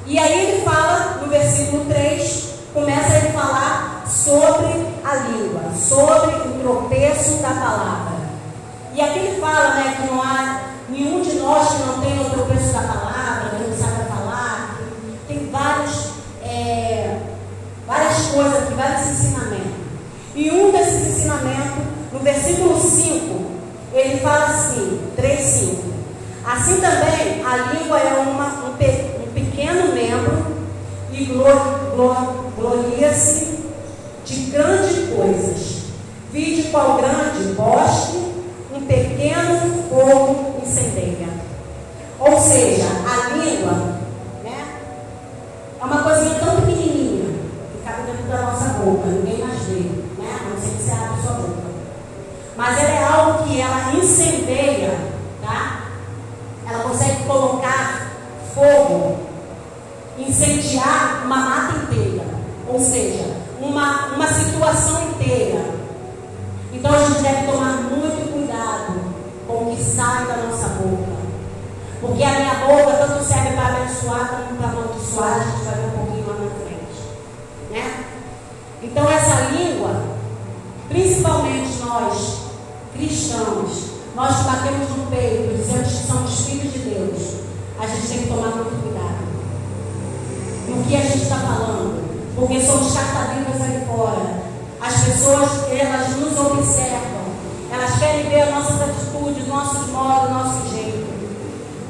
[0.06, 6.58] E aí ele fala, no versículo 3, começa a falar sobre a língua, sobre o
[6.60, 8.23] tropeço da palavra.
[8.94, 12.30] E aqui ele fala né, que não há nenhum de nós que não tenha o
[12.30, 14.78] tropeço da palavra, que não sabe falar.
[15.26, 16.10] Tem vários,
[16.44, 17.18] é,
[17.88, 19.72] várias coisas aqui, vários ensinamentos.
[20.36, 23.44] E um desses ensinamentos, no versículo 5,
[23.94, 25.82] ele fala assim, 3, 5.
[26.44, 28.84] Assim também a língua é uma, um, pe,
[29.26, 30.54] um pequeno membro
[31.10, 31.24] e
[32.56, 33.58] gloria-se
[34.24, 35.82] de grandes coisas.
[36.32, 38.33] Vide qual grande bosque
[38.86, 41.28] pequeno fogo incendeia.
[42.18, 43.72] Ou seja, a língua
[44.42, 44.64] né,
[45.80, 47.34] é uma coisinha tão pequenininha
[47.72, 49.80] que cabe dentro da nossa boca, ninguém mais vê,
[50.18, 50.38] né?
[50.40, 51.64] a não ser que você abra sua boca.
[52.56, 54.98] Mas ela é algo que ela incendeia,
[55.42, 55.84] tá?
[56.66, 58.10] Ela consegue colocar
[58.54, 59.18] fogo,
[60.18, 62.24] incendiar uma mata inteira.
[62.68, 65.64] Ou seja, uma, uma situação inteira.
[66.72, 68.23] Então a gente deve tomar muito
[69.94, 71.12] sai da nossa boca.
[72.00, 75.86] Porque a minha boca tanto serve para abençoar como para amaldiçoar, a gente vai ver
[75.86, 77.00] um pouquinho lá na frente.
[77.70, 78.04] Né?
[78.82, 80.02] Então essa língua,
[80.88, 82.38] principalmente nós,
[82.92, 87.40] cristãos, nós que batemos no peito, dizemos que somos filhos de Deus,
[87.80, 89.24] a gente tem que tomar muito cuidado.
[90.68, 92.04] No que a gente está falando,
[92.36, 94.44] porque somos cartadinhas ali fora.
[94.80, 97.23] As pessoas, elas nos observam,
[97.74, 101.04] elas querem ver as nossas atitudes, nossos modos, nosso jeito.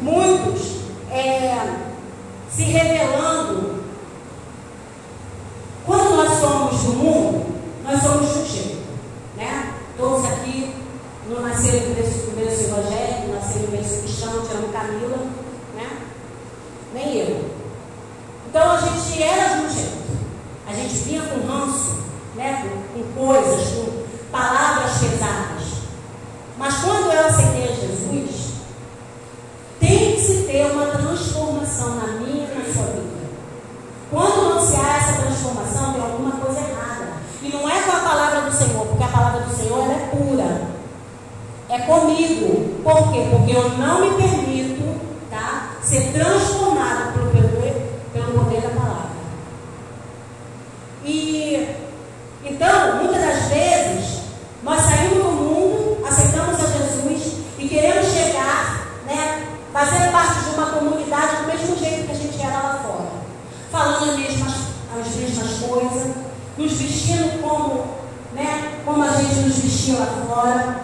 [0.01, 0.81] Muitos
[1.11, 1.77] é,
[2.51, 3.85] se revelando.
[5.85, 7.47] Quando nós somos do mundo,
[7.85, 8.83] nós somos do jeito.
[9.37, 9.75] Né?
[9.99, 10.75] Todos aqui
[11.29, 15.19] não nasceram no berço evangélico, no berço cristão, tirando Camila,
[15.75, 15.99] né?
[16.95, 17.51] Nem eu.
[18.49, 20.05] Então a gente era do jeito.
[20.67, 22.05] A gente vinha com ranço,
[22.35, 22.71] né?
[22.95, 25.54] com, com coisas, com palavras pesadas.
[26.57, 28.53] Mas quando eu aceitei a Jesus,
[29.81, 33.15] tem que se ter uma transformação na minha e na sua vida.
[34.11, 37.09] Quando não se há essa transformação, tem alguma coisa errada.
[37.43, 40.69] E não é com a palavra do Senhor, porque a palavra do Senhor é pura.
[41.69, 42.83] É comigo.
[42.83, 43.27] Por quê?
[43.31, 45.01] Porque eu não me permito
[45.31, 47.49] tá, ser transformado pelo, pelo,
[48.13, 49.11] pelo poder da palavra.
[51.05, 51.85] E
[52.45, 54.21] então, muitas das vezes,
[54.63, 60.67] nós saímos do mundo, aceitamos a Jesus e queremos chegar, né, fazer parte de uma
[60.67, 63.11] comunidade do mesmo jeito que a gente era lá fora,
[63.73, 64.55] falando as mesmas,
[64.97, 66.15] as mesmas coisas,
[66.57, 67.85] nos vestindo como,
[68.33, 70.81] né, como a gente nos vestia lá fora.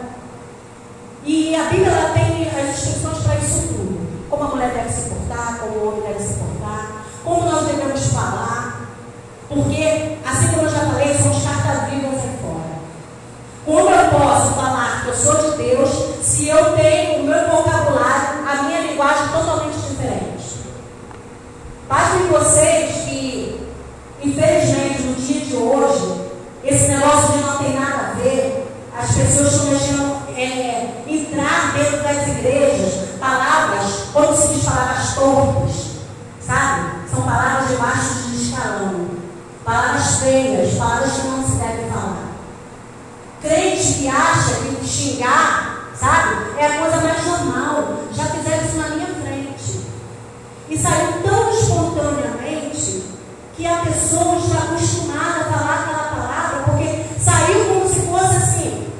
[1.25, 4.29] E a Bíblia ela tem as instruções para isso tudo.
[4.29, 8.07] Como a mulher deve se portar, como o homem deve se portar, como nós devemos
[8.09, 8.89] falar.
[9.49, 12.81] Porque, assim como eu já falei, somos cartas vivas aí fora.
[13.65, 14.80] Como eu posso falar
[15.11, 15.91] eu sou de Deus
[16.23, 20.61] se eu tenho o meu vocabulário, a minha linguagem totalmente diferente?
[21.89, 23.61] Pasmem vocês que,
[24.23, 26.21] infelizmente, no dia de hoje,
[26.65, 32.03] esse negócio de não tem nada a ver, as pessoas estão deixando é, entrar dentro
[32.05, 35.73] das igrejas palavras, como se diz palavras tortas,
[36.41, 37.11] sabe?
[37.11, 39.11] São palavras de baixo de escalão.
[39.65, 41.40] Palavras feias, palavras que não.
[43.41, 48.05] Crente que acha que xingar, sabe, é a coisa mais normal.
[48.13, 49.81] Já fizeram isso na minha frente.
[50.69, 53.05] E saiu tão espontaneamente
[53.57, 58.93] que a pessoa está acostumada a falar aquela palavra, porque saiu como se fosse assim,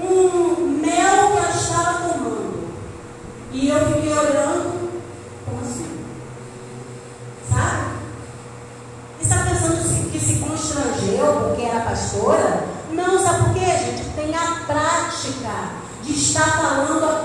[0.00, 2.68] um mel que ela estava tomando.
[3.52, 5.02] E eu fiquei olhando,
[5.44, 6.04] como assim?
[7.50, 7.82] Sabe?
[9.20, 12.72] E está pensando que se constrangeu porque era pastora?
[12.92, 14.04] Não, sabe por quê, gente?
[14.14, 17.21] Tem a prática de estar falando aquilo.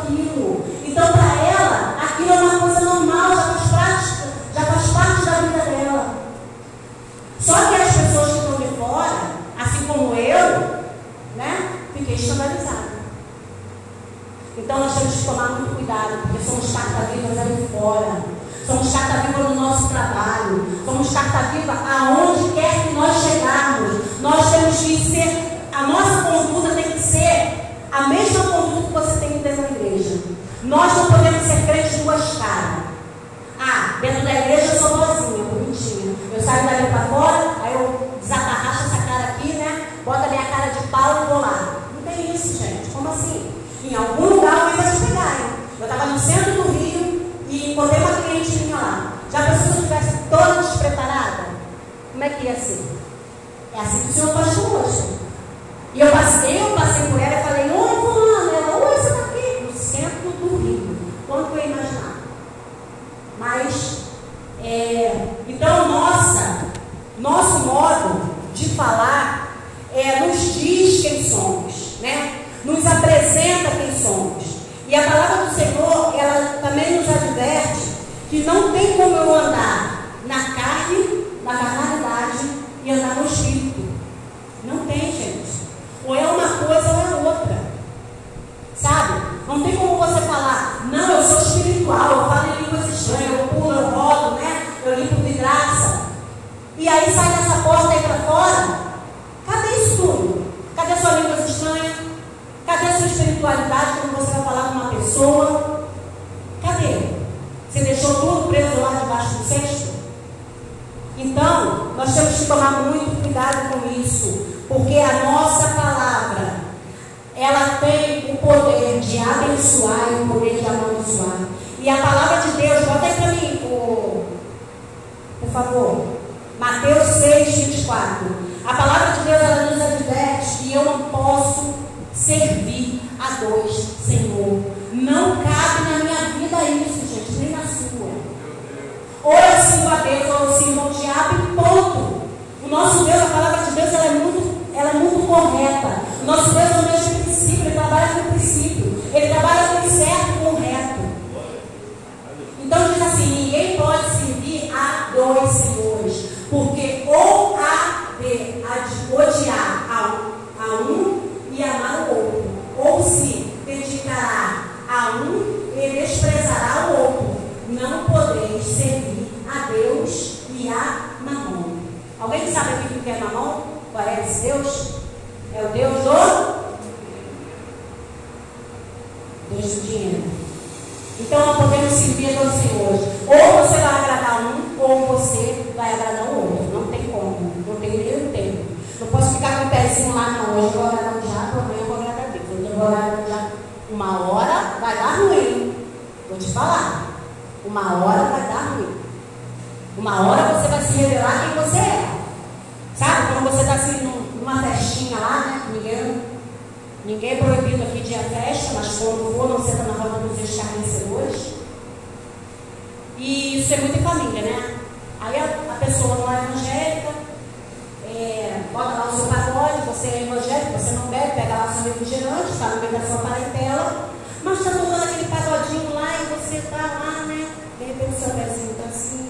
[222.76, 224.10] Da sua parentela,
[224.44, 227.48] mas está tomando aquele pagodinho lá e você está lá, né?
[227.80, 229.30] De repente seu pezinho está assim,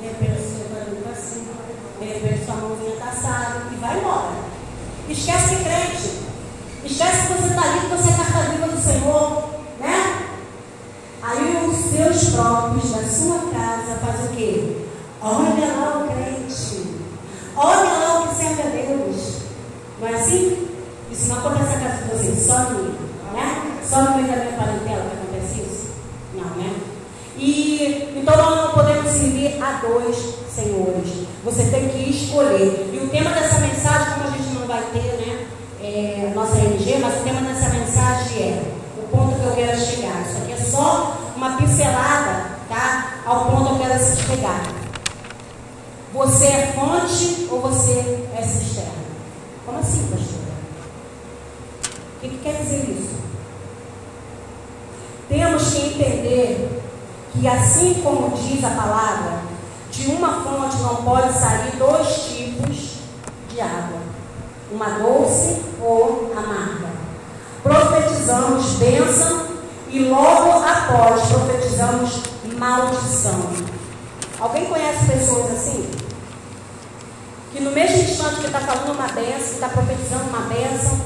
[0.00, 1.48] de repente seu pezinho está assim,
[2.00, 4.32] de repente sua mãozinha está assada e vai embora.
[5.08, 6.20] Esquece que crente.
[6.84, 10.26] Esquece que você está ali, que você é carta viva do Senhor, né?
[11.22, 14.76] Aí os seus próprios da sua casa fazem o quê?
[15.20, 16.86] Olha lá o crente.
[17.54, 19.40] Olha lá o que serve a Deus.
[20.00, 20.59] Não é assim?
[21.20, 23.78] Isso não acontece na casa de vocês, só no né?
[23.84, 25.90] Só no meio da minha parentela que acontece isso?
[26.34, 26.74] Não, né?
[27.36, 30.16] E então nós não podemos servir a dois
[30.48, 31.26] senhores.
[31.44, 32.90] Você tem que escolher.
[32.90, 35.46] E o tema dessa mensagem, como a gente não vai ter, né?
[35.82, 38.62] É, nossa RG, mas o tema dessa mensagem é
[38.96, 40.22] o ponto que eu quero chegar.
[40.22, 43.20] Isso aqui é só uma pincelada, tá?
[43.26, 44.62] Ao ponto que eu quero chegar.
[46.14, 48.90] Você é fonte ou você é cisterna?
[49.66, 50.49] Como assim, pastora?
[52.20, 53.18] O que, que quer dizer isso?
[55.26, 56.82] Temos que entender
[57.32, 59.40] que, assim como diz a palavra,
[59.90, 62.96] de uma fonte não pode sair dois tipos
[63.48, 64.00] de água:
[64.70, 66.90] uma doce ou amarga.
[67.62, 69.46] Profetizamos bênção
[69.88, 72.20] e logo após profetizamos
[72.58, 73.50] maldição.
[74.38, 75.90] Alguém conhece pessoas assim?
[77.50, 81.00] Que no mesmo instante que está falando uma bênção, está profetizando uma bênção,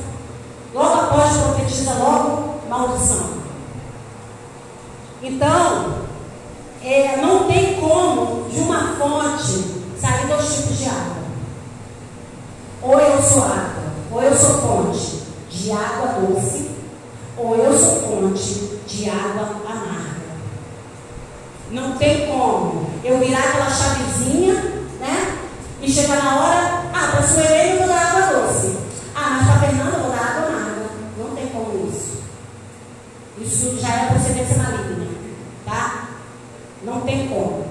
[0.75, 3.35] logo após profetiza logo maldição.
[5.23, 6.05] Então,
[6.83, 9.65] é, não tem como de uma fonte
[9.99, 11.25] sair dois tipos de água.
[12.83, 16.71] Ou eu sou água, ou eu sou fonte de água doce,
[17.39, 20.15] ou eu sou fonte de água amarga.
[21.71, 24.55] Não tem como eu virar aquela chavezinha,
[25.01, 25.39] né?
[25.81, 28.77] E chegar na hora, ah, para sua eu vou dar água doce.
[29.15, 30.87] Ah, mas para Fernanda eu vou dar água amarga.
[31.17, 32.19] Não tem como isso.
[33.65, 35.07] Isso já é procedência maligna,
[35.65, 36.09] tá?
[36.83, 37.65] Não tem como.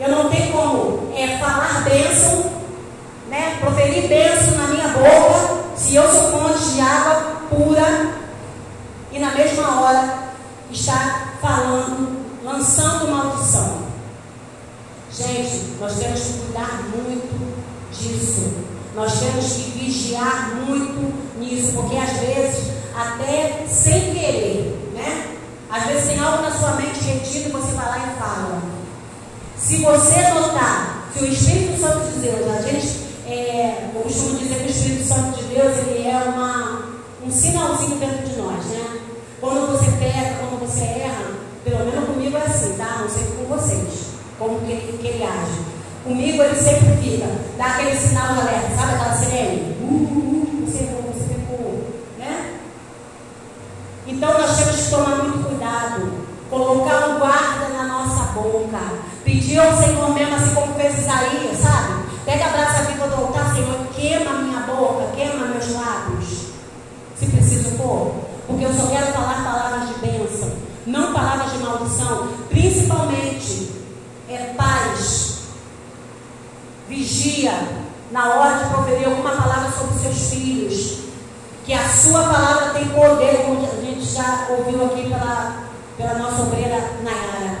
[0.00, 2.50] Eu não tenho como é, falar bênção,
[3.28, 3.58] né?
[3.60, 8.12] Proferir bênção na minha boca, se eu sou fonte de água pura
[9.12, 10.18] e na mesma hora
[10.72, 13.82] estar falando, lançando maldição.
[15.12, 17.56] Gente, nós temos que cuidar muito
[17.92, 18.52] disso.
[18.96, 25.36] Nós temos que vigiar muito nisso, porque às vezes, até sem querer, né?
[25.70, 28.62] Às vezes tem algo na sua mente retido e você vai lá e fala.
[29.56, 32.88] Se você notar que o Espírito Santo de Deus, a gente,
[33.26, 36.90] é, eu dizer que o Espírito Santo de Deus, ele é uma,
[37.24, 39.00] um sinalzinho dentro de nós, né?
[39.40, 42.98] Quando você peca, quando você erra, pelo menos comigo é assim, tá?
[43.00, 44.06] Não sei com vocês,
[44.38, 45.60] como que ele, que ele age.
[46.04, 47.26] Comigo ele sempre fica,
[47.58, 49.76] dá aquele sinal de alerta, sabe aquela sirene?
[49.80, 51.84] Uh, uh, uh, você errou, você pecou,
[52.18, 52.60] né?
[54.20, 56.12] Então nós temos que tomar muito cuidado,
[56.50, 58.78] colocar um guarda na nossa boca,
[59.24, 62.04] pedir ao Senhor mesmo, assim como fez Isaías, sabe?
[62.26, 66.48] Pega a braça viva do altar, Senhor, queima minha boca, queima meus lábios,
[67.18, 68.12] se preciso for,
[68.46, 70.52] porque eu só quero falar palavras de bênção,
[70.86, 73.70] não palavras de maldição, principalmente
[74.28, 75.44] é paz,
[76.86, 77.54] vigia
[78.10, 81.09] na hora de proferir alguma palavra sobre seus filhos,
[81.70, 85.66] que a sua palavra tem poder, como a gente já ouviu aqui pela,
[85.96, 86.74] pela nossa obreira
[87.04, 87.58] Nayara.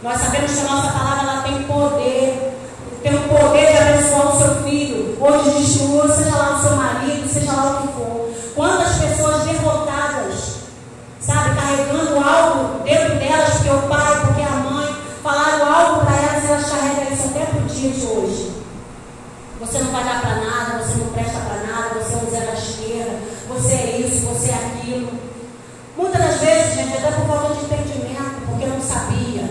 [0.00, 2.56] Nós sabemos que a nossa palavra ela tem poder,
[3.02, 6.76] tem o poder de abençoar o seu filho, ou de destruir, seja lá o seu
[6.76, 8.30] marido, seja lá o que for.
[8.54, 10.58] Quantas pessoas derrotadas,
[11.18, 16.44] sabe, carregando algo dentro delas, porque o pai, porque a mãe, falaram algo para elas
[16.44, 18.52] e elas carregam isso até para o dia de hoje.
[19.58, 22.50] Você não vai dar para nada, você não presta para nada, você é um zero
[22.50, 25.12] à esquerda, você é isso, você é aquilo.
[25.96, 29.50] Muitas das vezes, gente, até por falta de entendimento, porque não sabia.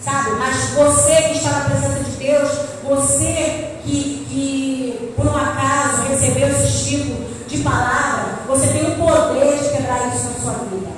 [0.00, 0.30] Sabe?
[0.38, 2.50] Mas você que está na presença de Deus,
[2.82, 9.58] você que, que por um acaso recebeu esse tipo de palavra, você tem o poder
[9.58, 10.90] de quebrar isso na sua vida.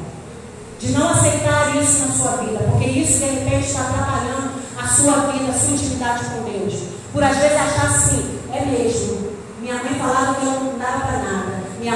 [0.78, 5.32] De não aceitar isso na sua vida, porque isso de repente está atrapalhando a sua
[5.32, 6.74] vida, a sua intimidade com Deus.
[7.12, 9.30] Por às vezes achar assim, é mesmo.
[9.60, 10.75] Minha mãe falava que eu não.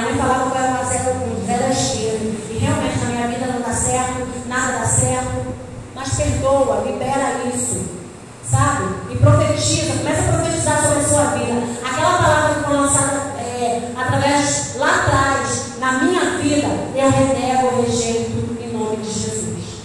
[0.01, 1.11] Mãe falava que eu era uma zero.
[2.49, 5.53] E realmente na minha vida não dá certo, nada dá certo.
[5.95, 7.85] Mas perdoa, libera isso.
[8.43, 8.95] Sabe?
[9.11, 11.61] E profetiza, começa a profetizar sobre a sua vida.
[11.85, 17.83] Aquela palavra que foi lançada é, através lá atrás, na minha vida, eu renego, eu
[17.83, 19.81] rejeito em nome de Jesus.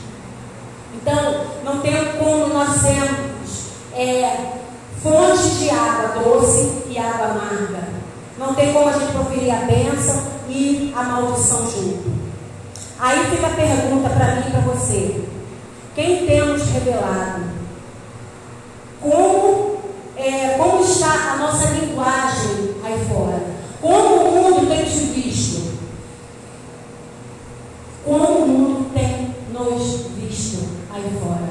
[0.95, 4.55] Então, não tem como nós sermos é,
[5.03, 7.86] fonte de água doce e água amarga.
[8.39, 12.11] Não tem como a gente proferir a bênção e a maldição junto.
[12.99, 15.25] Aí fica a pergunta para mim e para você.
[15.95, 17.45] Quem temos revelado?
[19.01, 19.79] Como,
[20.17, 23.43] é, como está a nossa linguagem aí fora?
[23.81, 25.77] Como o mundo tem te visto?
[28.05, 31.49] Como o mundo tem nos visto aí fora?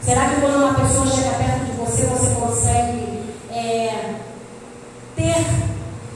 [0.00, 4.14] Será que quando uma pessoa chega perto de você, você consegue é,
[5.16, 5.46] ter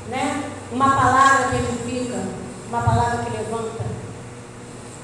[0.08, 2.22] né, uma palavra que edifica,
[2.70, 3.84] uma palavra que levanta?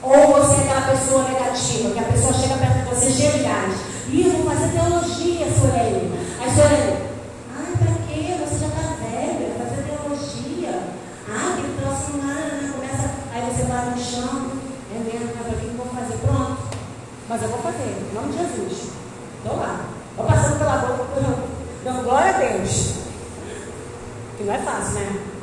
[0.02, 3.38] Ou você é aquela pessoa negativa, que a pessoa chega perto de você cheia de
[3.42, 3.74] gás.
[4.08, 6.12] Ih, vou fazer teologia, Sorelli.
[6.40, 6.96] Aí Sorelli,
[7.58, 8.36] ai, pra quê?
[8.38, 10.80] Você já tá velha, fazer teologia.
[11.28, 13.10] Ah, que próximo ano, começa.
[13.34, 14.52] Aí você vai no chão,
[14.94, 16.16] é mesmo, mas pra que eu vou fazer?
[16.18, 16.76] Pronto.
[17.28, 18.90] Mas eu vou fazer, em nome de Jesus.
[19.38, 19.80] Estou lá.
[20.16, 21.04] Vou passando pela boca,
[21.82, 22.94] dando glória a Deus.
[24.38, 25.35] Que não é fácil, né?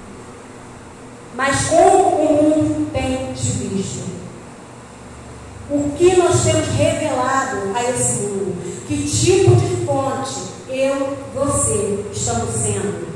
[1.36, 4.04] Mas como o mundo tem te visto?
[5.70, 8.86] O que nós temos revelado a esse mundo?
[8.88, 13.08] Que tipo de fonte eu, você estamos sendo?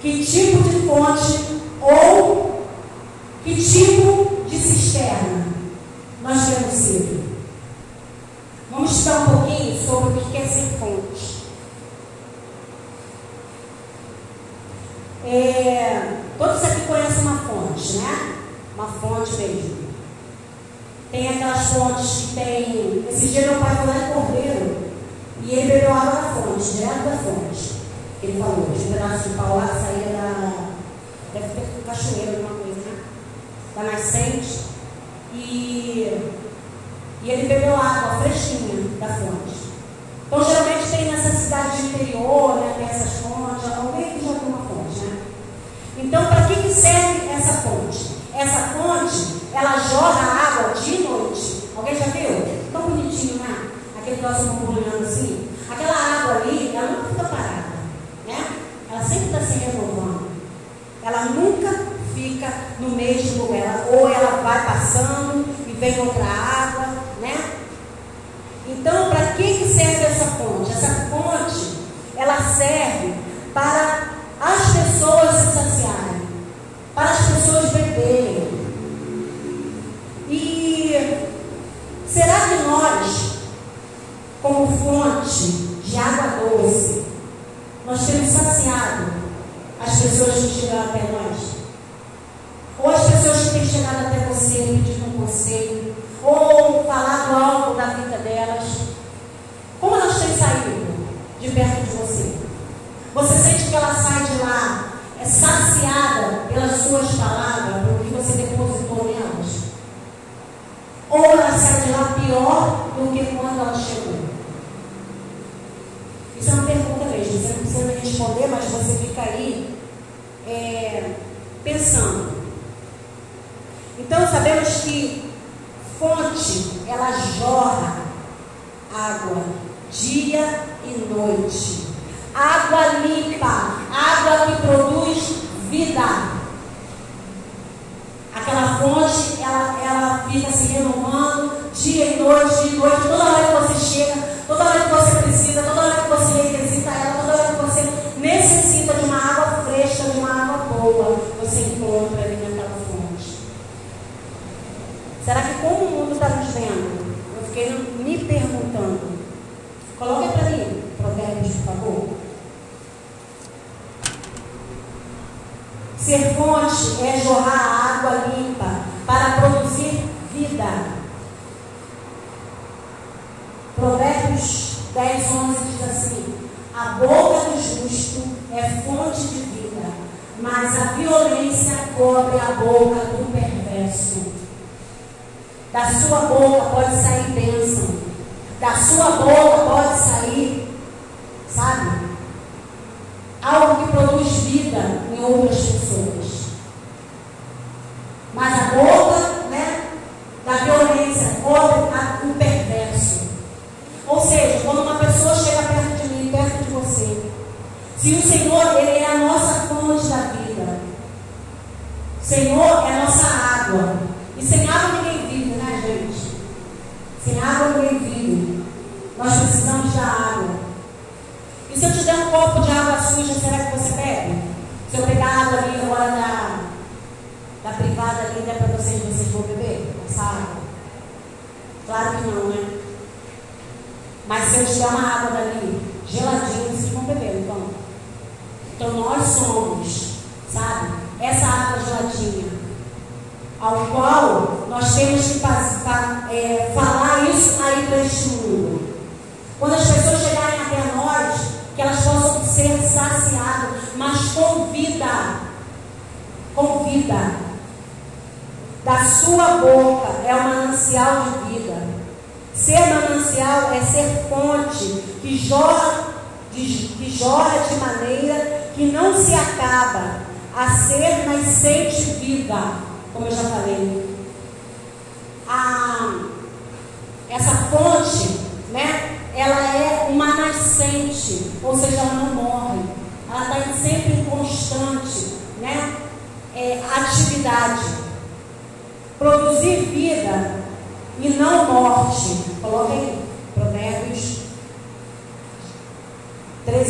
[0.00, 2.66] Que tipo de fonte ou
[3.44, 5.46] que tipo de cisterna
[6.22, 7.28] nós temos sido?
[8.70, 11.38] Vamos estudar um pouquinho sobre o que é ser fonte.
[15.24, 18.36] É, todos aqui conhecem uma fonte, né?
[18.76, 19.76] Uma fonte mesmo.
[21.10, 23.04] Tem aquelas fontes que tem.
[23.10, 24.88] Esse dia meu pai foi lá Cordeiro
[25.42, 27.78] e ele bebeu água da fonte, direto da fonte.
[28.22, 30.68] Ele falou, de um pedaço de pau lá saía da.
[31.32, 33.04] Deve ter um cachoeiro, alguma coisa, né?
[33.74, 34.68] Da nascente.
[35.34, 36.32] E,
[37.22, 39.68] e ele bebeu água fresquinha da fonte.
[40.26, 42.74] Então geralmente tem nessa cidade de interior, né?
[42.76, 44.67] Tem essas fontes, alguém que já tem uma?
[45.98, 48.16] Então, para que, que serve essa fonte?
[48.32, 51.68] Essa fonte, ela jorra água de noite.
[51.76, 52.46] Alguém já viu?
[52.72, 53.70] Tão bonitinho, né?
[54.00, 55.48] Aquele próximo borbulhando assim.
[55.68, 57.72] Aquela água ali, ela nunca fica parada,
[58.26, 58.46] né?
[58.90, 60.28] Ela sempre está se renovando.
[61.02, 63.86] Ela nunca fica no mesmo lugar.
[63.92, 66.86] Ou ela vai passando e vem outra água,
[67.20, 67.54] né?
[68.68, 70.70] Então, para que, que serve essa fonte?
[70.70, 71.78] Essa fonte,
[72.16, 73.14] ela serve
[73.52, 74.17] para
[84.58, 85.52] como fonte
[85.84, 86.87] de água doce.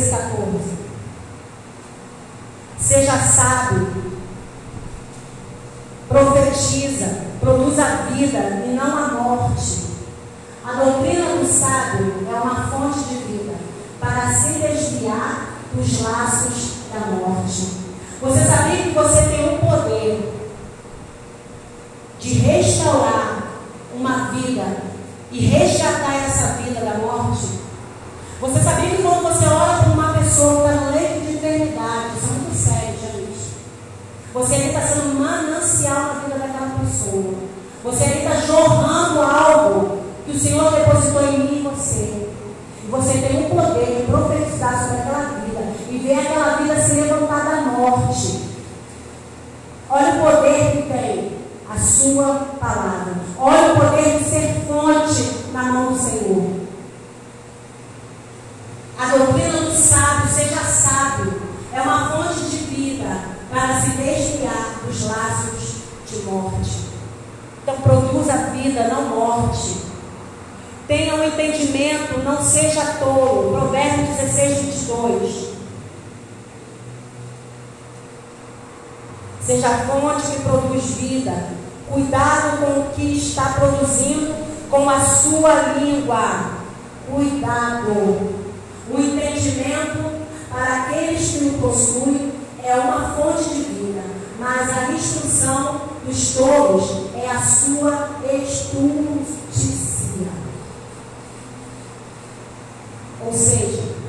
[0.09, 0.77] essa coisa.
[2.79, 3.87] Seja sábio.
[6.07, 7.29] Profetiza.
[7.39, 9.89] Produz a vida e não a morte.
[10.65, 13.55] A doutrina do sábio é uma fonte de vida
[13.99, 17.79] para se desviar dos laços da morte.
[18.21, 20.33] Você sabia que você tem o poder
[22.19, 23.43] de restaurar
[23.95, 24.83] uma vida
[25.31, 27.59] e resgatar essa vida da morte?
[28.41, 29.78] Você sabia que quando você ora
[30.39, 33.39] pessoa está no leito de eternidade, isso é muito sério, gente.
[34.33, 37.33] Você ali está sendo manancial na vida daquela pessoa.
[37.83, 42.29] Você ali está jorrando algo que o Senhor depositou em mim e você.
[42.85, 46.93] E você tem o poder de profetizar sobre aquela vida e ver aquela vida se
[46.93, 48.39] levantar da morte.
[49.89, 51.37] Olha o poder que tem
[51.69, 53.15] a sua palavra.
[53.37, 54.18] Olha o poder que
[61.73, 63.21] é uma fonte de vida
[63.51, 65.75] para se desviar dos laços
[66.09, 66.89] de morte.
[67.61, 69.89] Então produza vida, não morte.
[70.87, 73.59] Tenha um entendimento, não seja tolo.
[73.59, 75.49] Provérbios 16, 22.
[79.41, 81.49] Seja fonte que produz vida.
[81.87, 84.35] Cuidado com o que está produzindo
[84.69, 86.51] com a sua língua.
[87.11, 88.39] Cuidado.
[88.91, 90.18] O entendimento
[90.49, 94.03] para aqueles que o possuem é uma fonte de vida,
[94.39, 99.69] mas a instrução dos tolos é a sua estultícia.
[103.25, 103.99] Ou seja,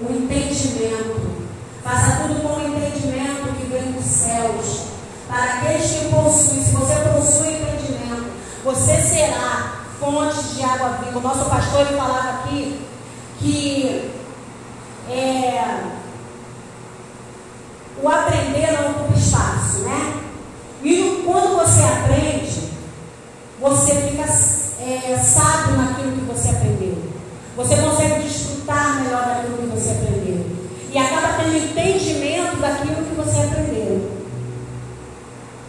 [0.00, 1.36] o entendimento.
[1.82, 4.86] Faça tudo com o entendimento que vem dos céus.
[5.28, 8.32] Para aqueles que possuem, se você possui entendimento,
[8.64, 11.18] você será fonte de água viva.
[11.18, 12.80] O nosso pastor ele falava aqui
[13.38, 14.15] que
[15.10, 15.82] é,
[18.02, 20.22] o aprender não ocupa espaço, né?
[20.82, 22.72] E quando você aprende,
[23.60, 26.96] você fica é, sábio naquilo que você aprendeu.
[27.56, 30.46] Você consegue desfrutar melhor daquilo que você aprendeu.
[30.92, 34.16] E acaba tendo entendimento daquilo que você aprendeu.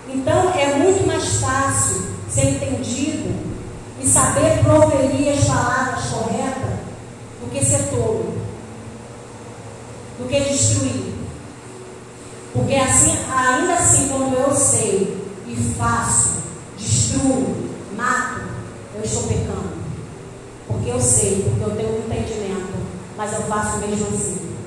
[0.10, 3.34] Então é muito mais fácil ser entendido
[4.02, 6.80] e saber proferir as palavras corretas
[7.42, 8.34] do que ser tolo,
[10.18, 11.14] do que destruir.
[12.54, 16.38] Porque assim, ainda assim, quando eu sei e faço,
[16.78, 18.42] destruo, mato,
[18.96, 19.78] eu estou pecando.
[20.68, 22.74] Porque eu sei, porque eu tenho um entendimento,
[23.16, 24.58] mas eu faço mesmo assim.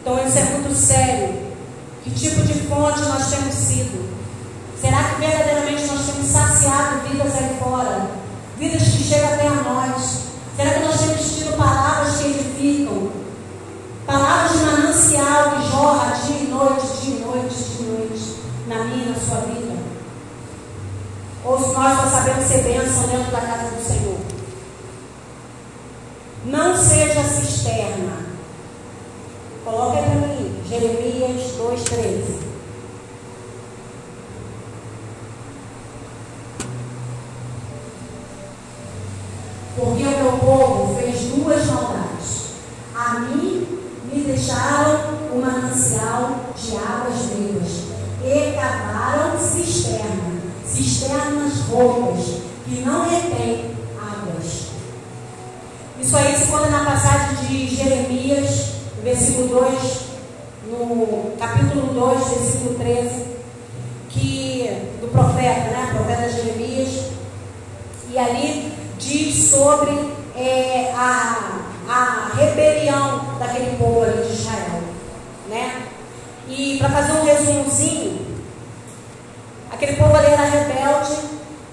[0.00, 1.46] Então isso é muito sério.
[2.04, 4.14] Que tipo de fonte nós temos sido?
[4.80, 8.10] Será que verdadeiramente nós temos saciado vidas aí fora?
[8.58, 10.20] Vidas que chegam até a nós?
[10.54, 13.25] Será que nós temos tido palavras que edificam?
[14.06, 18.36] Palavras de manancial que jorra dia e noite, dia e noite, dia e noite,
[18.68, 19.76] na minha na sua vida?
[21.44, 24.18] Ou se nós só sabemos ser bênção dentro da casa do Senhor?
[26.44, 28.26] Não seja cisterna.
[29.64, 32.46] Coloca aí para mim, Jeremias 2,13.
[39.74, 42.46] Porque o meu povo fez duas maldades.
[42.94, 43.55] A mim
[44.36, 45.00] deixaram
[45.32, 47.70] um manancial de águas vivas
[48.22, 54.66] e cavaram cisterna, cisternas roupas que não retêm águas.
[55.98, 58.72] Isso aí se encontra na passagem de Jeremias,
[59.02, 60.00] versículo 2,
[60.68, 63.24] no capítulo 2, versículo 13,
[64.10, 65.94] que, do profeta, né?
[65.96, 67.06] Profeta Jeremias.
[68.10, 69.92] E ali diz sobre
[70.36, 71.55] é, a,
[71.88, 74.82] a rebelião daquele povo ali de Israel.
[75.48, 75.82] Né?
[76.48, 78.26] E para fazer um resumozinho,
[79.70, 81.16] aquele povo ali era rebelde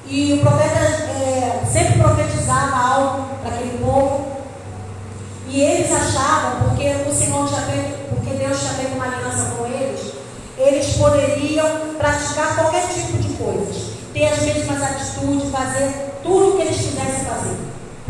[0.08, 4.34] e o profeta é, sempre profetizava algo para aquele povo.
[5.48, 9.66] E eles achavam, porque o Senhor já fez, porque Deus já teve uma aliança com
[9.68, 10.14] eles,
[10.58, 16.62] eles poderiam praticar qualquer tipo de coisas, ter as mesmas atitudes, fazer tudo o que
[16.64, 17.58] eles quisessem fazer,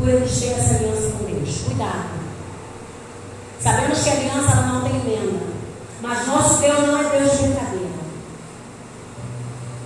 [0.04, 1.62] por terem essa aliança com Deus.
[1.66, 2.10] Cuidado.
[3.60, 5.40] Sabemos que a aliança não tem emenda,
[6.02, 7.94] mas nosso Deus não é Deus de brincadeira.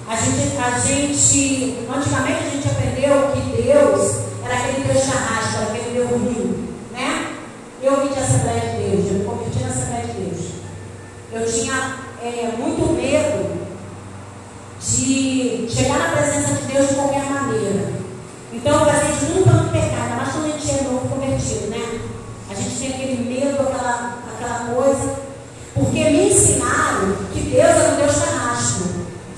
[0.10, 5.58] A gente, a gente, antigamente a gente aprendeu que Deus era aquele Deus de arrasta,
[5.58, 7.36] era aquele Deus ruim, né?
[7.84, 10.52] Eu vim de Assembleia de Deus, eu me converti na Assembleia de Deus.
[11.32, 13.68] Eu tinha é, muito medo
[14.80, 17.98] de chegar na presença de Deus de qualquer maneira.
[18.54, 22.00] Então, a gente nunca no pecado, mas quando a gente é novo convertido, né?
[22.50, 25.16] A gente tem aquele medo, aquela, aquela coisa.
[25.76, 28.84] Porque me ensinaram que Deus era um Deus carrasco,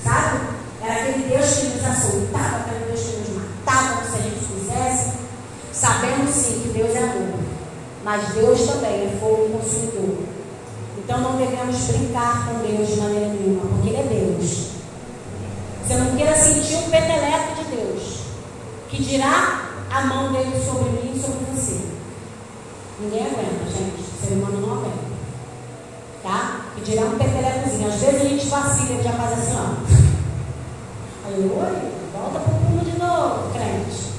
[0.02, 0.40] sabe?
[0.82, 5.12] Era aquele Deus que nos açoitava, aquele Deus que nos matava se a gente fizesse.
[5.72, 6.30] Sabemos
[8.04, 10.18] mas Deus também é fogo consumidor.
[10.98, 14.70] Então não devemos brincar com Deus de maneira nenhuma, porque Ele é Deus.
[15.82, 18.20] Você não queira sentir um peteleco de Deus,
[18.88, 21.80] que dirá a mão dele sobre mim e sobre você.
[23.00, 24.00] Ninguém aguenta, gente.
[24.00, 25.10] O ser humano não aguenta.
[26.22, 26.66] Tá?
[26.74, 27.88] Que dirá um petelecozinho.
[27.88, 30.00] Às vezes a gente vacila, ele já faz assim, ó.
[31.26, 34.12] Aí, oi, volta pro pulo de novo, crente.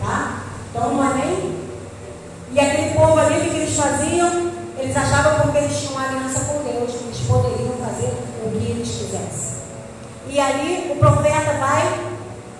[0.00, 0.44] Tá?
[0.70, 1.61] Então não é nem.
[2.52, 4.52] E aquele povo ali, o que eles faziam?
[4.78, 8.12] Eles achavam porque eles tinham uma aliança com Deus, que eles poderiam fazer
[8.44, 9.62] o que eles quisessem.
[10.28, 12.12] E ali o profeta vai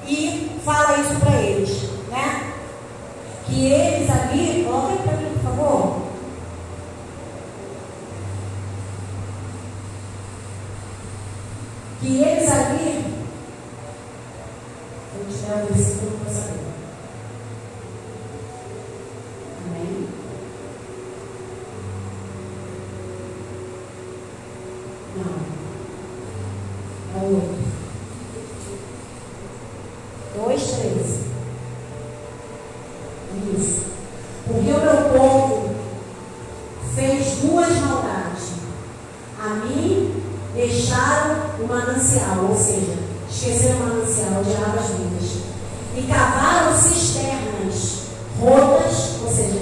[0.07, 2.55] e fala isso para eles, né?
[3.47, 6.03] Que eles ali, aí para mim, por favor.
[12.01, 13.15] Que eles ali,
[15.15, 16.72] vou tirar o versículo para saber.
[19.73, 20.09] Amém?
[25.17, 25.33] Não.
[27.15, 27.63] É o outro.
[30.35, 31.23] 2, 13.
[33.59, 33.83] Isso.
[34.47, 35.75] Porque o meu povo
[36.95, 38.53] fez duas maldades.
[39.43, 40.23] A mim
[40.55, 42.99] deixaram o manancial, ou seja,
[43.31, 45.43] esqueceram o manancial de águas vivas.
[45.97, 48.03] E cavaram cisternas
[48.41, 49.61] rotas, ou seja,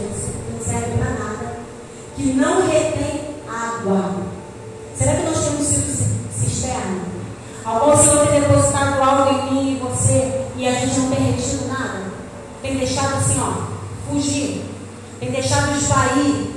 [0.52, 1.56] não servem para nada,
[2.16, 4.14] que não retém água.
[4.96, 7.00] Será que nós temos sido cisterna?
[7.64, 11.68] Algum Senhor tem depositado algo em mim e você e a gente não tem retido
[11.68, 12.02] nada?
[12.62, 14.64] Tem deixado assim, ó, fugir.
[15.18, 16.50] Tem deixado esvair.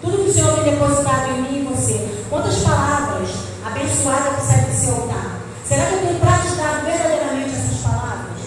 [0.00, 2.24] Tudo que o Senhor tem depositado em mim e você.
[2.30, 3.28] Quantas palavras
[3.64, 5.40] abençoadas que saem do seu altar?
[5.64, 8.40] Será que eu tenho praticado verdadeiramente essas palavras?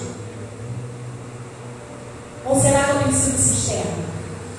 [2.45, 4.03] Ou será que eu tenho sido cisterna?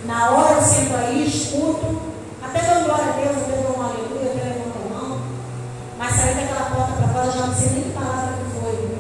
[0.07, 2.01] Na hora eu sento aí, escuto,
[2.43, 5.19] até dou glória a Deus, até dou uma aleluia, até levanto a mão,
[5.99, 8.99] mas sair daquela porta para fora já não sei nem que palavra que foi.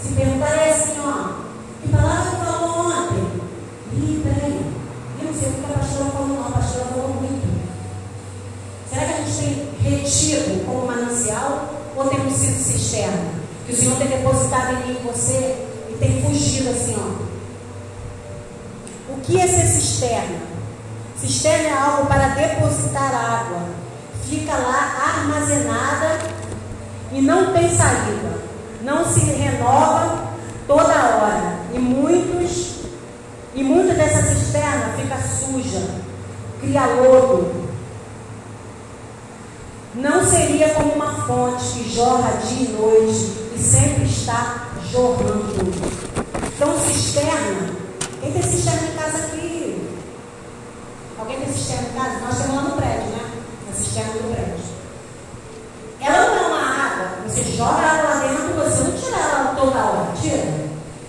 [0.00, 1.42] Se perguntar é assim, ó,
[1.82, 3.40] que palavra que falou ontem?
[3.92, 4.72] Ih, peraí,
[5.18, 7.46] eu não sei o que a pastora falou, não, a pastora falou muito.
[8.88, 9.68] Será que a gente
[10.06, 13.34] retido como manancial ou temos sido cisterna?
[13.66, 17.26] Que o Senhor tem depositado em mim e você e tem fugido assim, ó.
[19.12, 20.38] O que é ser cisterna?
[21.20, 23.62] Cisterna é algo para depositar água.
[24.28, 26.18] Fica lá armazenada
[27.12, 28.36] e não tem saída.
[28.82, 30.28] Não se renova
[30.66, 31.58] toda hora.
[31.74, 32.76] E muitos,
[33.54, 35.82] e muita dessa cisterna fica suja,
[36.60, 37.55] cria lodo.
[39.96, 45.72] Não seria como uma fonte que jorra dia e noite e sempre está jorrando.
[46.54, 47.70] Então, cisterna.
[48.20, 49.88] Quem tem cisterna em casa aqui?
[51.18, 52.18] Alguém tem cisterna em casa?
[52.26, 53.30] Nós temos lá no prédio, né?
[53.70, 54.64] A cisterna do prédio.
[55.98, 57.08] Ela não é uma água.
[57.26, 60.12] Você joga ela lá dentro, você não tira ela toda hora.
[60.20, 60.66] Tira.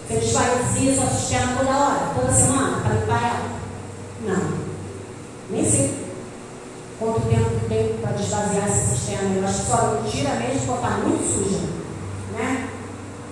[0.07, 3.49] Você desfazia sua cisterna toda hora, toda semana, para limpar ela.
[4.21, 4.57] Não.
[5.49, 5.93] Nem sei
[6.97, 9.35] quanto tempo que tem para desvaziar essa cisterna.
[9.35, 11.59] Eu acho que só tira mesmo quando está muito suja.
[12.33, 12.69] Né?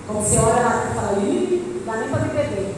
[0.06, 2.76] Quando você olha lá e fala, ih, dá nem para beber.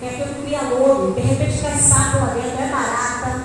[0.00, 3.44] Tem aquele cria lodo, de repente cai sapo lá dentro, é barata.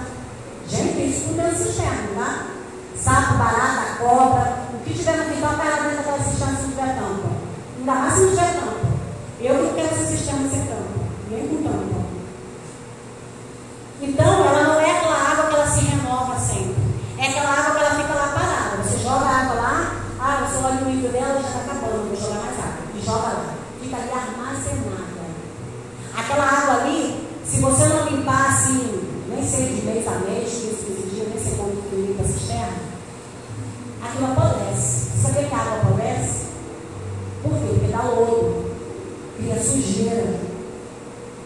[0.67, 2.47] Gente, isso tudo é cisterna, tá?
[2.95, 6.95] Sapo, barata, cobra, o que tiver no quintal cai lá dentro daquela cisterna se tiver
[6.95, 7.29] tampa.
[7.79, 8.89] Ainda mais se não tiver tampa.
[9.39, 10.99] Eu não quero essa cisterna sem tampa,
[11.31, 11.99] nem com tampa.
[14.01, 16.89] Então, ela não é aquela água que ela se renova sempre.
[17.19, 18.81] É aquela água que ela fica lá parada.
[18.81, 22.15] Você joga a água lá, ah, você olha o nível dela, já está acabando, vou
[22.15, 22.79] jogar mais água.
[22.95, 23.59] E joga.
[23.81, 25.25] Fica ali armazenada.
[26.15, 30.85] Aquela água ali, se você não limpar assim, nem sei de mês a mês, 15,
[30.85, 32.77] 15 dias, nem sei quando que limpa a cisterna,
[34.03, 35.09] aquilo apodrece.
[35.21, 36.49] Sabe que a água apodrece?
[37.41, 37.67] Por quê?
[37.69, 38.75] Porque dá lodo,
[39.37, 40.39] cria sujeira.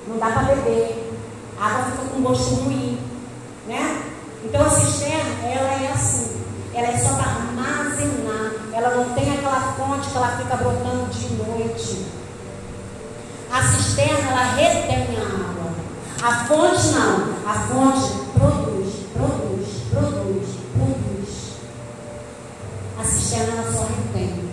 [0.07, 1.13] Não dá para beber.
[1.59, 2.99] A água fica com gosto ruim.
[3.67, 4.03] Né?
[4.43, 6.31] Então a cisterna, ela é assim.
[6.73, 8.42] Ela é só para armazenar.
[8.73, 12.05] Ela não tem aquela fonte que ela fica brotando de noite.
[13.51, 15.71] A cisterna, ela retém a água.
[16.23, 17.33] A fonte não.
[17.45, 21.53] A fonte produz, produz, produz, produz.
[22.99, 24.51] A cisterna, ela só retém.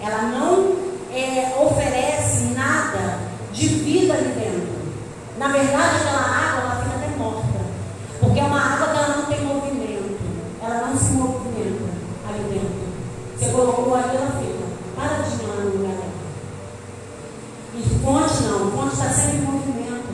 [0.00, 0.76] Ela não
[1.12, 3.18] é, oferece nada
[3.52, 4.78] de vida ali dentro.
[5.36, 7.60] Na verdade, ela fica até morta.
[8.20, 10.18] Porque é uma água que ela não tem movimento.
[10.62, 11.92] Ela não se movimenta
[12.28, 12.78] ali dentro.
[13.38, 14.64] Você colocou ali, ela fica
[14.96, 16.08] paradinha lá no lugar dela.
[17.74, 20.08] E fonte não, fonte está sempre em movimento.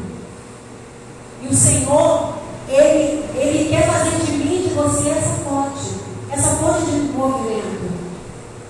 [1.43, 2.35] E o Senhor,
[2.69, 5.95] Ele, Ele quer fazer de mim e de você essa fonte.
[6.31, 7.95] Essa fonte de movimento.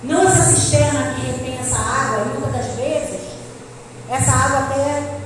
[0.03, 3.21] Não essa cisterna que tem essa água, e muitas das vezes,
[4.09, 5.17] essa água até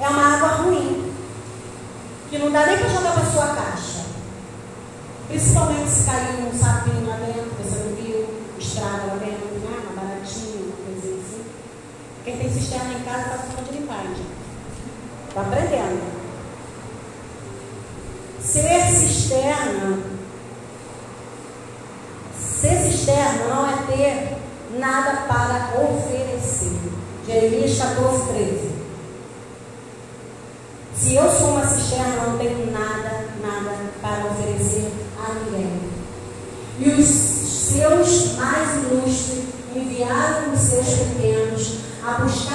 [0.00, 1.12] é uma água ruim.
[2.28, 4.04] Que não dá nem para jogar para sua caixa.
[5.26, 8.28] Principalmente se cair um sapinho lá dentro, você não viu,
[8.60, 9.82] estraga lá dentro, né?
[9.90, 11.44] uma baratinha, uma coisinha assim.
[12.24, 14.22] Quem tem cisterna em casa está ficando de limpar, gente.
[15.28, 16.14] Está aprendendo.
[18.40, 19.98] Ser cisterna.
[22.38, 26.78] Ser cisterna não é ter nada para oferecer.
[27.26, 28.73] Jeremias 14, 13.
[30.96, 35.80] Se eu sou uma cisterna, não tenho nada, nada para oferecer a ninguém.
[36.78, 39.44] E os seus mais ilustres
[39.74, 42.53] enviaram os seus pequenos a buscar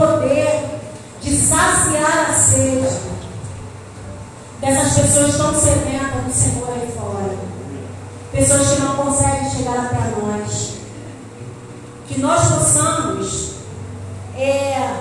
[0.00, 0.64] poder
[1.20, 2.88] de saciar a sede
[4.60, 7.36] dessas pessoas tão sedentas do Senhor aí fora.
[8.32, 10.70] Pessoas que não conseguem chegar até nós.
[12.08, 13.50] Que nós possamos
[14.36, 14.94] é,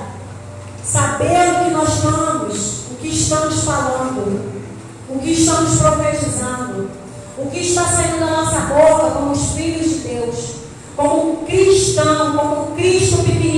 [0.84, 4.62] saber o que nós estamos, o que estamos falando,
[5.10, 6.90] o que estamos profetizando,
[7.38, 10.56] o que está saindo da nossa boca como os filhos de Deus,
[10.96, 13.49] como um cristão, como um Cristo pequeno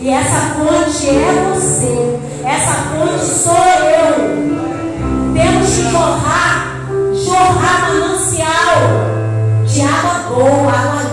[0.00, 2.18] E essa ponte é você.
[2.44, 5.34] Essa ponte sou eu.
[5.34, 8.78] Temos que jorrar, jorrar manancial
[9.66, 11.07] de água boa, água